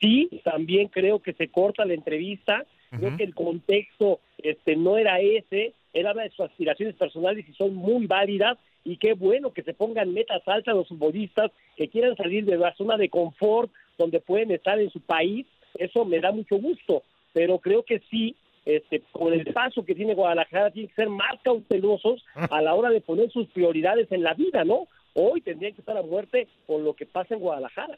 Sí, 0.00 0.28
también 0.44 0.88
creo 0.88 1.20
que 1.20 1.32
se 1.32 1.48
corta 1.48 1.84
la 1.84 1.94
entrevista, 1.94 2.64
uh 2.92 2.96
-huh. 2.96 2.98
creo 2.98 3.16
que 3.16 3.24
el 3.24 3.34
contexto 3.34 4.20
este 4.38 4.76
no 4.76 4.98
era 4.98 5.20
ese, 5.20 5.72
él 5.94 6.06
habla 6.06 6.24
de 6.24 6.30
sus 6.30 6.40
aspiraciones 6.40 6.94
personales 6.96 7.48
y 7.48 7.52
son 7.54 7.74
muy 7.74 8.06
válidas 8.06 8.58
y 8.84 8.98
qué 8.98 9.14
bueno 9.14 9.52
que 9.52 9.62
se 9.62 9.74
pongan 9.74 10.12
metas 10.12 10.46
altas 10.46 10.74
los 10.74 10.88
futbolistas 10.88 11.50
que 11.76 11.88
quieran 11.88 12.16
salir 12.16 12.44
de 12.44 12.58
la 12.58 12.74
zona 12.74 12.96
de 12.96 13.08
confort 13.08 13.70
donde 13.96 14.20
pueden 14.20 14.50
estar 14.50 14.78
en 14.78 14.90
su 14.90 15.00
país, 15.00 15.46
eso 15.78 16.04
me 16.04 16.20
da 16.20 16.32
mucho 16.32 16.56
gusto, 16.56 17.02
pero 17.32 17.58
creo 17.58 17.82
que 17.82 18.00
sí, 18.10 18.36
este, 18.66 19.02
con 19.12 19.32
el 19.32 19.52
paso 19.52 19.84
que 19.84 19.94
tiene 19.94 20.14
Guadalajara, 20.14 20.72
tiene 20.72 20.88
que 20.88 20.94
ser 20.94 21.08
más 21.08 21.40
cautelosos 21.42 22.24
a 22.34 22.60
la 22.60 22.74
hora 22.74 22.90
de 22.90 23.00
poner 23.00 23.30
sus 23.30 23.46
prioridades 23.48 24.10
en 24.10 24.22
la 24.22 24.34
vida, 24.34 24.64
¿no? 24.64 24.88
Hoy 25.14 25.40
tendrían 25.40 25.72
que 25.72 25.80
estar 25.80 25.96
a 25.96 26.02
muerte 26.02 26.48
con 26.66 26.84
lo 26.84 26.94
que 26.94 27.06
pasa 27.06 27.34
en 27.34 27.40
Guadalajara. 27.40 27.96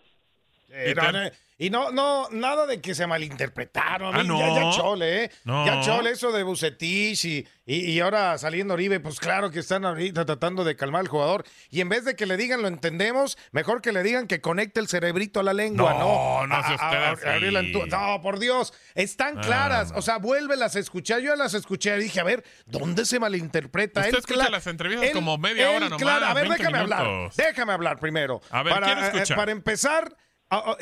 Eh, 0.70 0.94
no, 0.94 1.30
y 1.60 1.70
no, 1.70 1.90
no, 1.90 2.28
nada 2.30 2.66
de 2.66 2.80
que 2.80 2.94
se 2.94 3.06
malinterpretaron. 3.06 4.14
Ah, 4.14 4.18
Ya- 4.18 4.24
no. 4.24 4.38
ya, 4.70 4.76
chole, 4.76 5.24
¿eh? 5.24 5.30
No. 5.44 5.66
Ya 5.66 5.80
chole 5.80 6.10
eso 6.10 6.30
de 6.30 6.44
Bucetich 6.44 7.24
y, 7.24 7.48
y, 7.66 7.90
y 7.90 8.00
ahora 8.00 8.38
saliendo 8.38 8.74
Oribe, 8.74 9.00
pues 9.00 9.18
claro 9.18 9.50
que 9.50 9.58
están 9.58 9.84
ahorita 9.84 10.24
tratando 10.24 10.62
de 10.62 10.76
calmar 10.76 11.00
al 11.00 11.08
jugador. 11.08 11.44
Y 11.70 11.80
en 11.80 11.88
vez 11.88 12.04
de 12.04 12.14
que 12.14 12.26
le 12.26 12.36
digan 12.36 12.62
lo 12.62 12.68
entendemos, 12.68 13.36
mejor 13.50 13.82
que 13.82 13.90
le 13.90 14.04
digan 14.04 14.28
que 14.28 14.40
conecte 14.40 14.78
el 14.78 14.86
cerebrito 14.86 15.40
a 15.40 15.42
la 15.42 15.52
lengua, 15.52 15.94
No, 15.94 15.98
¿no? 15.98 16.46
no 16.46 16.54
a- 16.54 17.12
usted 17.14 17.86
No, 17.88 18.20
por 18.22 18.38
Dios, 18.38 18.72
están 18.94 19.38
Ah, 19.38 19.40
claras. 19.40 19.90
no. 19.92 19.98
O 19.98 20.02
sea, 20.02 20.18
vuélvelas 20.18 20.76
a 20.76 20.78
escuchar. 20.78 21.20
Yo 21.20 21.30
ya 21.30 21.36
las 21.36 21.54
escuché 21.54 21.96
y 21.96 22.02
dije, 22.04 22.20
a 22.20 22.24
ver, 22.24 22.44
¿dónde 22.66 23.04
se 23.04 23.18
malinterpreta? 23.18 24.00
Usted 24.00 24.12
Él 24.12 24.18
escucha 24.18 24.48
las 24.50 24.66
entrevistas 24.66 25.08
él- 25.08 25.14
como 25.14 25.38
media 25.38 25.70
él 25.70 25.76
hora 25.76 25.88
nomás, 25.88 26.02
clara- 26.02 26.30
A 26.30 26.34
ver, 26.34 26.44
20 26.48 26.58
déjame 26.62 26.78
hablar. 26.78 27.06
Déjame 27.36 27.72
hablar 27.72 27.98
primero. 27.98 28.40
A 28.50 28.62
ver, 28.62 28.74
para, 28.74 29.08
eh, 29.08 29.24
para 29.34 29.50
empezar, 29.52 30.14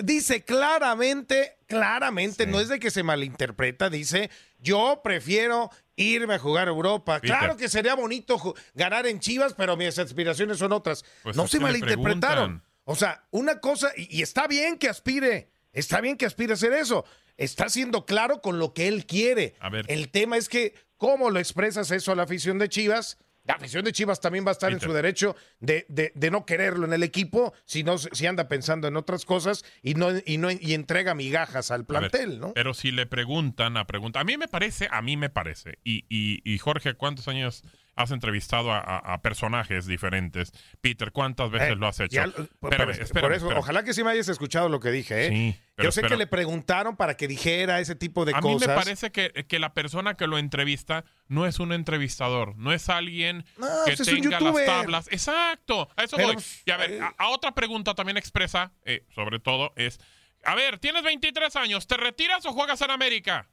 dice 0.02 0.44
claramente, 0.44 1.58
claramente, 1.66 2.46
no 2.46 2.60
es 2.60 2.68
de 2.68 2.78
que 2.78 2.90
se 2.90 3.02
malinterpreta, 3.02 3.90
dice, 3.90 4.30
yo 4.58 5.00
prefiero 5.02 5.70
irme 5.96 6.34
a 6.34 6.38
jugar 6.38 6.68
a 6.68 6.70
Europa. 6.70 7.20
Peter. 7.20 7.36
Claro 7.36 7.56
que 7.56 7.68
sería 7.68 7.94
bonito 7.94 8.54
ganar 8.74 9.06
en 9.06 9.20
Chivas, 9.20 9.54
pero 9.54 9.76
mis 9.76 9.98
aspiraciones 9.98 10.58
son 10.58 10.72
otras. 10.72 11.04
Pues 11.22 11.36
no 11.36 11.46
se 11.48 11.58
malinterpretaron. 11.58 12.62
O 12.84 12.94
sea, 12.94 13.26
una 13.30 13.60
cosa, 13.60 13.90
y, 13.96 14.18
y 14.18 14.22
está 14.22 14.46
bien 14.46 14.78
que 14.78 14.88
aspire, 14.88 15.50
está 15.72 16.00
bien 16.00 16.16
que 16.16 16.26
aspire 16.26 16.52
a 16.52 16.54
hacer 16.54 16.72
eso. 16.72 17.04
Está 17.36 17.68
siendo 17.68 18.06
claro 18.06 18.40
con 18.40 18.58
lo 18.58 18.72
que 18.72 18.88
él 18.88 19.06
quiere. 19.06 19.56
A 19.58 19.68
ver. 19.68 19.84
El 19.88 20.08
tema 20.10 20.36
es 20.36 20.48
que, 20.48 20.74
¿cómo 20.96 21.30
lo 21.30 21.38
expresas 21.38 21.90
eso 21.90 22.12
a 22.12 22.14
la 22.14 22.22
afición 22.22 22.58
de 22.58 22.68
Chivas? 22.68 23.18
La 23.46 23.54
afición 23.54 23.84
de 23.84 23.92
Chivas 23.92 24.20
también 24.20 24.44
va 24.44 24.50
a 24.50 24.52
estar 24.52 24.72
en 24.72 24.80
su 24.80 24.92
derecho 24.92 25.36
de, 25.60 25.86
de- 25.88 26.12
de 26.14 26.30
no 26.30 26.44
quererlo 26.44 26.84
en 26.84 26.92
el 26.92 27.02
equipo 27.02 27.54
si 27.64 27.84
no 27.84 27.96
si 27.98 28.26
anda 28.26 28.48
pensando 28.48 28.88
en 28.88 28.96
otras 28.96 29.24
cosas 29.24 29.64
y 29.82 29.94
no 29.94 30.08
y 30.24 30.38
no 30.38 30.50
y 30.50 30.74
entrega 30.74 31.14
migajas 31.14 31.70
al 31.70 31.80
ver, 31.82 31.86
plantel, 31.86 32.40
¿no? 32.40 32.52
Pero 32.54 32.74
si 32.74 32.90
le 32.90 33.06
preguntan 33.06 33.76
a 33.76 33.86
pregunta, 33.86 34.20
a 34.20 34.24
mí 34.24 34.36
me 34.36 34.48
parece, 34.48 34.88
a 34.90 35.00
mí 35.02 35.16
me 35.16 35.30
parece, 35.30 35.78
y, 35.84 36.04
y, 36.08 36.40
y 36.44 36.58
Jorge, 36.58 36.94
¿cuántos 36.94 37.28
años 37.28 37.62
has 37.96 38.10
entrevistado 38.12 38.70
a, 38.72 38.78
a- 38.78 38.98
a 39.14 39.22
personajes 39.22 39.86
diferentes? 39.86 40.52
Peter, 40.80 41.10
¿cuántas 41.12 41.50
veces 41.50 41.70
Eh, 41.72 41.76
lo 41.76 41.86
has 41.88 41.98
hecho? 41.98 42.14
ya, 42.14 42.24
Espérame, 42.24 42.50
por- 42.60 42.74
espérame, 43.02 43.22
por 43.22 43.32
eso, 43.32 43.48
ojalá 43.58 43.82
que 43.82 43.94
sí 43.94 44.04
me 44.04 44.10
hayas 44.10 44.28
escuchado 44.28 44.68
lo 44.68 44.78
que 44.80 44.90
dije, 44.90 45.26
¿eh? 45.26 45.28
Sí, 45.30 45.60
Yo 45.78 45.84
sé 45.84 46.00
espera. 46.00 46.08
que 46.10 46.16
le 46.16 46.26
preguntaron 46.26 46.96
para 46.96 47.16
que 47.16 47.26
dijera 47.26 47.80
ese 47.80 47.94
tipo 47.96 48.24
de 48.24 48.32
a 48.32 48.40
mí 48.40 48.52
cosas. 48.54 48.68
me 48.68 48.74
parece 48.74 49.10
que, 49.10 49.30
que 49.48 49.58
la 49.58 49.74
persona 49.74 50.14
que 50.14 50.26
lo 50.26 50.38
entrevista 50.38 51.04
no 51.28 51.46
es 51.46 51.58
un 51.58 51.72
entrevistador, 51.72 52.56
no 52.56 52.72
es 52.72 52.88
alguien 52.88 53.44
No, 53.56 53.66
que 53.86 53.96
pues 53.96 54.00
es 54.00 54.06
tenga 54.06 54.40
las 54.40 54.64
tablas. 54.66 55.08
Exacto, 55.10 55.88
a 55.96 56.04
eso 56.04 56.16
Pero, 56.16 56.28
voy. 56.28 56.34
pues, 56.34 56.62
Y 56.66 56.70
a 56.70 56.76
ver, 56.76 57.02
a, 57.02 57.14
a 57.18 57.28
otra 57.30 57.52
pregunta 57.54 57.94
también 57.94 58.16
expresa, 58.16 58.72
eh, 58.84 59.04
sobre 59.14 59.38
todo, 59.40 59.72
es, 59.76 59.98
a 60.44 60.54
ver, 60.54 60.78
tienes 60.78 61.02
23 61.02 61.56
años, 61.56 61.86
¿te 61.86 61.96
retiras 61.96 62.44
o 62.46 62.52
juegas 62.52 62.80
en 62.82 62.90
América? 62.90 63.48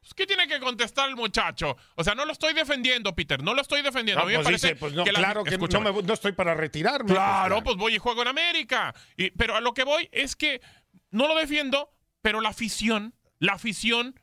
Pues, 0.00 0.14
¿Qué 0.14 0.26
tiene 0.26 0.46
que 0.46 0.60
contestar 0.60 1.08
el 1.08 1.16
muchacho? 1.16 1.76
O 1.96 2.04
sea, 2.04 2.14
no 2.14 2.24
lo 2.24 2.32
estoy 2.32 2.54
defendiendo, 2.54 3.14
Peter, 3.14 3.42
no 3.42 3.54
lo 3.54 3.60
estoy 3.62 3.82
defendiendo. 3.82 4.20
No, 4.20 4.26
a 4.26 4.26
mí 4.26 4.32
me 4.32 4.38
pues 4.38 4.46
parece 4.46 4.66
dice, 4.68 4.76
pues 4.80 4.92
no, 4.92 5.04
que 5.04 5.12
la- 5.12 5.18
claro 5.18 5.44
que 5.44 5.50
no, 5.50 5.56
escúchame. 5.56 5.92
me- 5.92 6.02
no 6.02 6.14
estoy 6.14 6.32
para 6.32 6.54
retirarme. 6.54 7.12
Claro, 7.12 7.62
pues 7.62 7.76
voy 7.76 7.94
y 7.94 7.98
juego 7.98 8.22
en 8.22 8.28
América. 8.28 8.94
Y- 9.16 9.30
pero 9.32 9.56
a 9.56 9.60
lo 9.60 9.74
que 9.74 9.84
voy 9.84 10.08
es 10.12 10.36
que 10.36 10.60
no 11.10 11.26
lo 11.28 11.34
defiendo, 11.36 11.90
pero 12.22 12.40
la 12.40 12.50
afición, 12.50 13.14
la 13.38 13.54
afición 13.54 14.18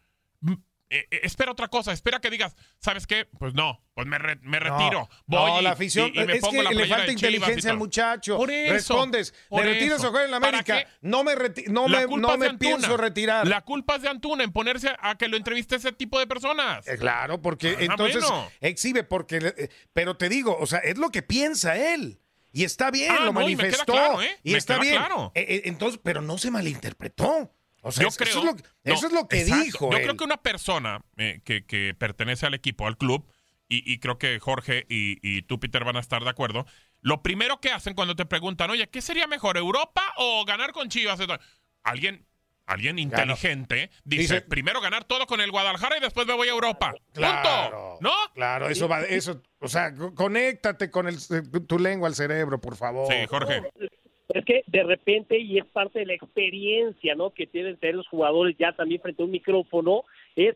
eh, 0.90 1.08
eh, 1.10 1.20
espera 1.24 1.52
otra 1.52 1.68
cosa, 1.68 1.92
espera 1.92 2.20
que 2.20 2.30
digas, 2.30 2.56
¿sabes 2.80 3.08
qué? 3.08 3.26
Pues 3.40 3.54
no, 3.56 3.82
pues 3.96 4.06
me, 4.08 4.18
re- 4.20 4.38
me 4.42 4.60
No, 4.60 4.66
retiro. 4.78 5.10
Voy 5.26 5.52
no, 5.52 5.60
y- 5.60 5.64
la 5.64 5.72
afición, 5.72 6.12
y, 6.14 6.20
y 6.22 6.26
me 6.26 6.34
es 6.34 6.42
pongo 6.42 6.58
que 6.58 6.64
la 6.64 6.72
le 6.72 6.88
falta 6.88 7.12
inteligencia 7.12 7.72
al 7.72 7.78
muchacho. 7.78 8.38
Por 8.38 8.52
eso, 8.52 8.74
Respondes, 8.74 9.34
por 9.50 9.64
¿me 9.64 9.72
retiras 9.74 10.04
o 10.04 10.12
juegas 10.12 10.30
en 10.32 10.40
¿Para 10.40 10.48
América? 10.60 10.78
qué? 10.84 10.88
No 11.02 11.24
me, 11.24 11.34
no 11.68 11.88
La 11.88 12.08
me, 12.08 12.18
no 12.18 12.38
me 12.38 12.54
pienso 12.58 12.98
retirar. 12.98 13.48
La 13.48 13.62
culpa 13.62 13.96
es 13.96 14.04
de 14.04 14.10
Antuna 14.10 14.44
en 14.44 14.52
ponerse 14.52 14.96
a 15.00 15.16
que 15.18 15.28
lo 15.28 15.38
entreviste 15.38 15.76
ese 15.76 15.92
tipo 15.92 16.20
de 16.20 16.28
personas. 16.28 16.88
Eh, 16.88 16.98
Claro, 16.98 17.42
porque 17.42 17.70
Ah, 17.80 17.84
entonces 17.84 18.22
bueno. 18.24 18.52
exhibe, 18.62 19.04
porque, 19.04 19.38
eh, 19.58 19.70
pero 19.94 20.18
te 20.18 20.30
digo, 20.30 20.56
o 20.60 20.66
sea, 20.68 20.80
es 20.80 20.98
lo 20.98 21.10
que 21.10 21.22
piensa 21.24 21.76
él. 21.78 22.20
Y 22.52 22.64
está 22.64 22.90
bien, 22.92 23.12
Ah, 23.12 23.26
lo 23.26 23.34
no, 23.34 23.42
y 23.42 23.56
me 23.56 23.64
queda 23.64 23.64
manifestó. 23.64 23.92
claro, 23.94 24.22
¿eh? 24.22 24.38
Y 24.44 24.54
está 24.56 24.80
bien. 24.80 24.96
claro. 24.96 25.32
Entonces, 25.36 26.00
pero 26.04 26.22
no 26.22 26.38
se 26.38 26.52
malinterpretó. 26.52 27.52
O 27.88 27.92
sea, 27.92 28.02
yo 28.04 28.08
es- 28.10 28.18
creo, 28.18 28.30
eso, 28.30 28.40
es 28.40 28.46
lo, 28.46 28.56
que- 28.56 28.64
no, 28.84 28.94
eso 28.94 29.08
es 29.08 29.14
lo 29.14 29.28
que 29.28 29.42
exacto. 29.42 29.64
dijo. 29.64 29.92
Yo 29.92 29.98
él. 29.98 30.04
creo 30.04 30.18
que 30.18 30.24
una 30.24 30.38
persona 30.38 31.02
eh, 31.18 31.42
que, 31.46 31.66
que 31.66 31.94
pertenece 31.98 32.46
al 32.46 32.54
equipo, 32.54 32.88
al 32.88 32.98
club, 32.98 33.26
y, 33.68 33.92
y 33.92 34.00
creo 34.00 34.18
que 34.18 34.40
Jorge 34.40 34.86
y, 34.90 35.18
y 35.22 35.42
tú, 35.44 35.60
Peter, 35.60 35.84
van 35.84 35.96
a 35.96 36.00
estar 36.00 36.24
de 36.24 36.30
acuerdo. 36.30 36.66
Lo 37.02 37.22
primero 37.24 37.60
que 37.62 37.72
hacen 37.72 37.94
cuando 37.94 38.16
te 38.16 38.26
preguntan, 38.26 38.70
oye, 38.72 38.88
¿qué 38.90 39.02
sería 39.02 39.28
mejor, 39.28 39.58
Europa 39.58 40.02
o 40.18 40.44
ganar 40.46 40.72
con 40.72 40.90
Chivas? 40.90 41.20
Alguien, 41.84 42.26
alguien 42.66 42.98
inteligente 43.00 43.92
dice, 44.04 44.22
Dice- 44.36 44.42
primero 44.42 44.82
ganar 44.82 45.04
todo 45.06 45.28
con 45.28 45.40
el 45.42 45.52
Guadalajara 45.52 45.98
y 45.98 46.02
después 46.02 46.26
me 46.28 46.34
voy 46.34 46.48
a 46.48 46.52
Europa. 46.52 46.94
Claro, 47.14 47.70
Punto. 47.72 47.98
¿No? 48.02 48.34
Claro, 48.34 48.70
eso 48.70 48.88
va, 48.88 49.02
eso, 49.02 49.42
o 49.60 49.68
sea, 49.68 49.94
co- 49.94 50.14
conéctate 50.16 50.90
con 50.90 51.08
el, 51.08 51.18
tu 51.68 51.78
lengua 51.80 52.08
al 52.08 52.16
cerebro, 52.16 52.60
por 52.60 52.76
favor. 52.76 53.12
Sí, 53.12 53.26
Jorge. 53.28 53.62
Es 54.30 54.44
que 54.46 54.64
de 54.68 54.84
repente, 54.84 55.38
y 55.40 55.58
es 55.60 55.66
parte 55.66 56.00
de 56.00 56.06
la 56.08 56.14
experiencia, 56.14 57.16
¿no? 57.16 57.30
Que 57.32 57.46
tienen 57.48 57.78
tener 57.78 57.96
los 57.96 58.08
jugadores 58.08 58.56
ya 58.58 58.72
también 58.74 59.02
frente 59.02 59.22
a 59.22 59.26
un 59.26 59.32
micrófono, 59.32 60.04
es 60.36 60.56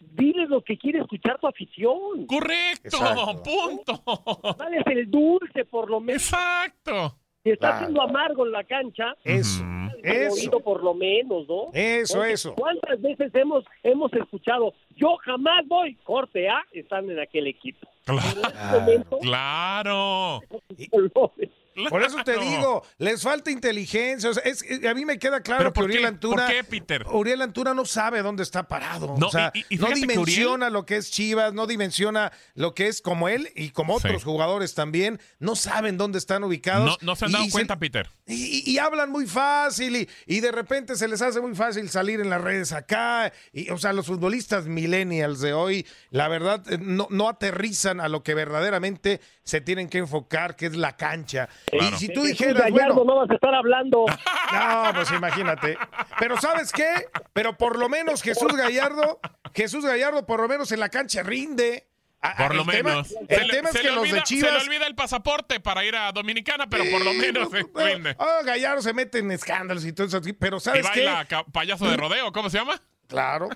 diles 0.00 0.48
lo 0.48 0.62
que 0.62 0.76
quiere 0.78 1.00
escuchar 1.00 1.38
tu 1.40 1.46
afición. 1.46 2.26
Correcto, 2.26 2.84
Exacto. 2.84 3.42
punto. 3.42 4.54
Dales 4.58 4.82
el 4.86 5.10
dulce, 5.10 5.64
por 5.64 5.90
lo 5.90 6.00
menos. 6.00 6.22
Exacto. 6.22 7.16
Si 7.44 7.50
está 7.50 7.68
Claro. 7.70 7.78
siendo 7.86 8.02
amargo 8.02 8.46
en 8.46 8.52
la 8.52 8.64
cancha, 8.64 9.14
Eso, 9.24 9.64
eso. 10.02 10.60
por 10.60 10.82
lo 10.82 10.92
menos, 10.94 11.48
¿no? 11.48 11.70
Eso, 11.72 12.18
Porque 12.18 12.32
eso. 12.32 12.54
¿Cuántas 12.56 13.00
veces 13.00 13.32
hemos 13.34 13.64
hemos 13.84 14.12
escuchado, 14.12 14.74
yo 14.96 15.16
jamás 15.24 15.66
voy, 15.66 15.94
corte 16.02 16.48
A, 16.48 16.64
están 16.72 17.08
en 17.10 17.20
aquel 17.20 17.46
equipo? 17.46 17.86
Claro. 18.04 19.10
Claro. 19.22 20.40
Por 21.90 22.02
eso 22.02 22.18
te 22.24 22.38
digo, 22.38 22.84
les 22.98 23.22
falta 23.22 23.50
inteligencia. 23.50 24.30
o 24.30 24.34
sea, 24.34 24.42
es- 24.44 24.64
a 24.84 24.94
mí 24.94 25.04
me 25.04 25.18
queda 25.18 25.40
claro 25.40 25.72
¿Pero 25.72 25.72
que 25.72 25.80
Uriel 25.82 26.00
qué? 26.02 26.06
Antuna. 26.06 26.46
¿Por 26.46 26.54
qué, 26.54 26.64
Peter? 26.64 27.06
Uriel 27.10 27.42
Antuna 27.42 27.74
no 27.74 27.84
sabe 27.84 28.22
dónde 28.22 28.42
está 28.42 28.66
parado. 28.68 29.16
No, 29.18 29.28
o 29.28 29.30
sea, 29.30 29.50
y- 29.54 29.60
y- 29.60 29.64
y 29.70 29.76
no 29.78 29.86
fíjate 29.86 30.00
que 30.00 30.06
dimensiona 30.08 30.70
lo 30.70 30.84
que 30.86 30.96
es 30.96 31.10
Chivas, 31.10 31.52
no 31.54 31.66
dimensiona 31.66 32.32
lo 32.54 32.74
que 32.74 32.88
es 32.88 33.00
como 33.00 33.28
él 33.28 33.50
y 33.54 33.70
como 33.70 33.94
otros 33.94 34.22
Sí. 34.22 34.24
jugadores 34.24 34.74
también. 34.74 35.20
No 35.38 35.56
saben 35.56 35.96
dónde 35.96 36.18
están 36.18 36.44
ubicados. 36.44 36.98
No, 37.02 37.06
no 37.12 37.16
se 37.16 37.26
han 37.26 37.32
dado 37.32 37.44
se- 37.44 37.50
cuenta, 37.50 37.78
Peter. 37.78 38.08
y, 38.26 38.68
y 38.70 38.78
hablan 38.78 39.10
muy 39.10 39.26
fácil 39.26 40.08
y, 40.26 40.40
de 40.40 40.52
repente 40.52 40.96
se 40.96 41.08
les 41.08 41.20
hace 41.22 41.40
muy 41.40 41.54
fácil 41.54 41.88
salir 41.90 42.20
en 42.20 42.30
las 42.30 42.40
redes 42.40 42.72
acá. 42.72 43.32
Y, 43.52 43.70
o 43.70 43.78
sea, 43.78 43.92
los 43.92 44.06
futbolistas 44.06 44.66
millennials 44.66 45.40
de 45.40 45.52
hoy, 45.52 45.86
la 46.10 46.28
verdad, 46.28 46.62
eh, 46.72 46.78
no, 46.80 47.06
no 47.10 47.28
aterrizan 47.28 48.00
a 48.00 48.08
lo 48.08 48.22
que 48.22 48.34
verdaderamente 48.34 49.20
se 49.44 49.60
tienen 49.60 49.88
que 49.88 49.98
enfocar, 49.98 50.56
que 50.56 50.66
es 50.66 50.76
la 50.76 50.96
cancha. 50.96 51.48
Y 51.72 51.96
si 51.98 52.12
tú 52.12 52.22
dijeras, 52.22 52.54
Gallardo 52.70 52.94
bueno, 52.96 53.14
no 53.14 53.20
vas 53.20 53.30
a 53.30 53.34
estar 53.34 53.54
hablando. 53.54 54.06
no, 54.52 54.90
pues 54.94 55.10
imagínate. 55.12 55.78
Pero 56.18 56.40
¿sabes 56.40 56.72
qué? 56.72 56.88
Pero 57.32 57.56
por 57.56 57.78
lo 57.78 57.88
menos 57.88 58.22
Jesús 58.22 58.52
Gallardo, 58.56 59.20
Jesús 59.54 59.84
Gallardo 59.84 60.26
por 60.26 60.40
lo 60.40 60.48
menos 60.48 60.72
en 60.72 60.80
la 60.80 60.88
cancha 60.88 61.22
rinde. 61.22 61.86
A- 62.20 62.34
Por 62.34 62.52
lo 62.56 62.64
tema- 62.64 62.90
menos. 62.90 63.14
el 63.28 63.38
se 63.38 63.44
le, 63.44 63.52
tema 63.54 63.68
es 63.70 63.78
que 63.78 63.88
los 63.90 63.98
olvida, 63.98 64.14
de 64.20 64.26
se 64.26 64.34
le 64.34 64.40
Chivas... 64.42 64.64
olvida 64.64 64.86
el 64.88 64.96
pasaporte 64.96 65.60
para 65.60 65.84
ir 65.84 65.94
a 65.94 66.10
Dominicana, 66.10 66.66
pero 66.68 66.82
por 66.90 67.04
lo 67.04 67.12
menos 67.14 67.48
se 67.48 67.64
rinde. 67.72 68.16
Ah, 68.18 68.40
Gallardo 68.44 68.82
se 68.82 68.92
mete 68.92 69.18
en 69.20 69.30
escándalos 69.30 69.84
y 69.84 69.92
todo 69.92 70.08
eso, 70.08 70.16
así, 70.16 70.32
pero 70.32 70.56
Y 70.56 70.60
¿sabes 70.60 70.84
qué? 70.92 71.04
baila 71.04 71.24
ca- 71.26 71.44
payaso 71.44 71.88
de 71.88 71.96
rodeo, 71.96 72.32
¿cómo 72.32 72.50
se 72.50 72.58
llama? 72.58 72.82
Claro, 73.06 73.48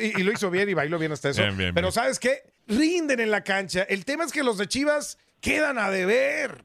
y, 0.00 0.20
y 0.20 0.22
lo 0.22 0.30
hizo 0.30 0.48
bien 0.48 0.68
y 0.68 0.74
bailó 0.74 0.96
bien 1.00 1.10
hasta 1.10 1.30
eso. 1.30 1.42
Bien, 1.42 1.56
bien, 1.56 1.74
Pero 1.74 1.88
bien. 1.88 1.92
¿sabes 1.92 2.20
qué? 2.20 2.44
Rinden 2.68 3.18
en 3.18 3.32
la 3.32 3.42
cancha. 3.42 3.82
El 3.82 4.04
tema 4.04 4.22
es 4.24 4.30
que 4.32 4.44
los 4.44 4.58
de 4.58 4.68
Chivas 4.68 5.18
quedan 5.40 5.76
a 5.78 5.90
deber. 5.90 6.64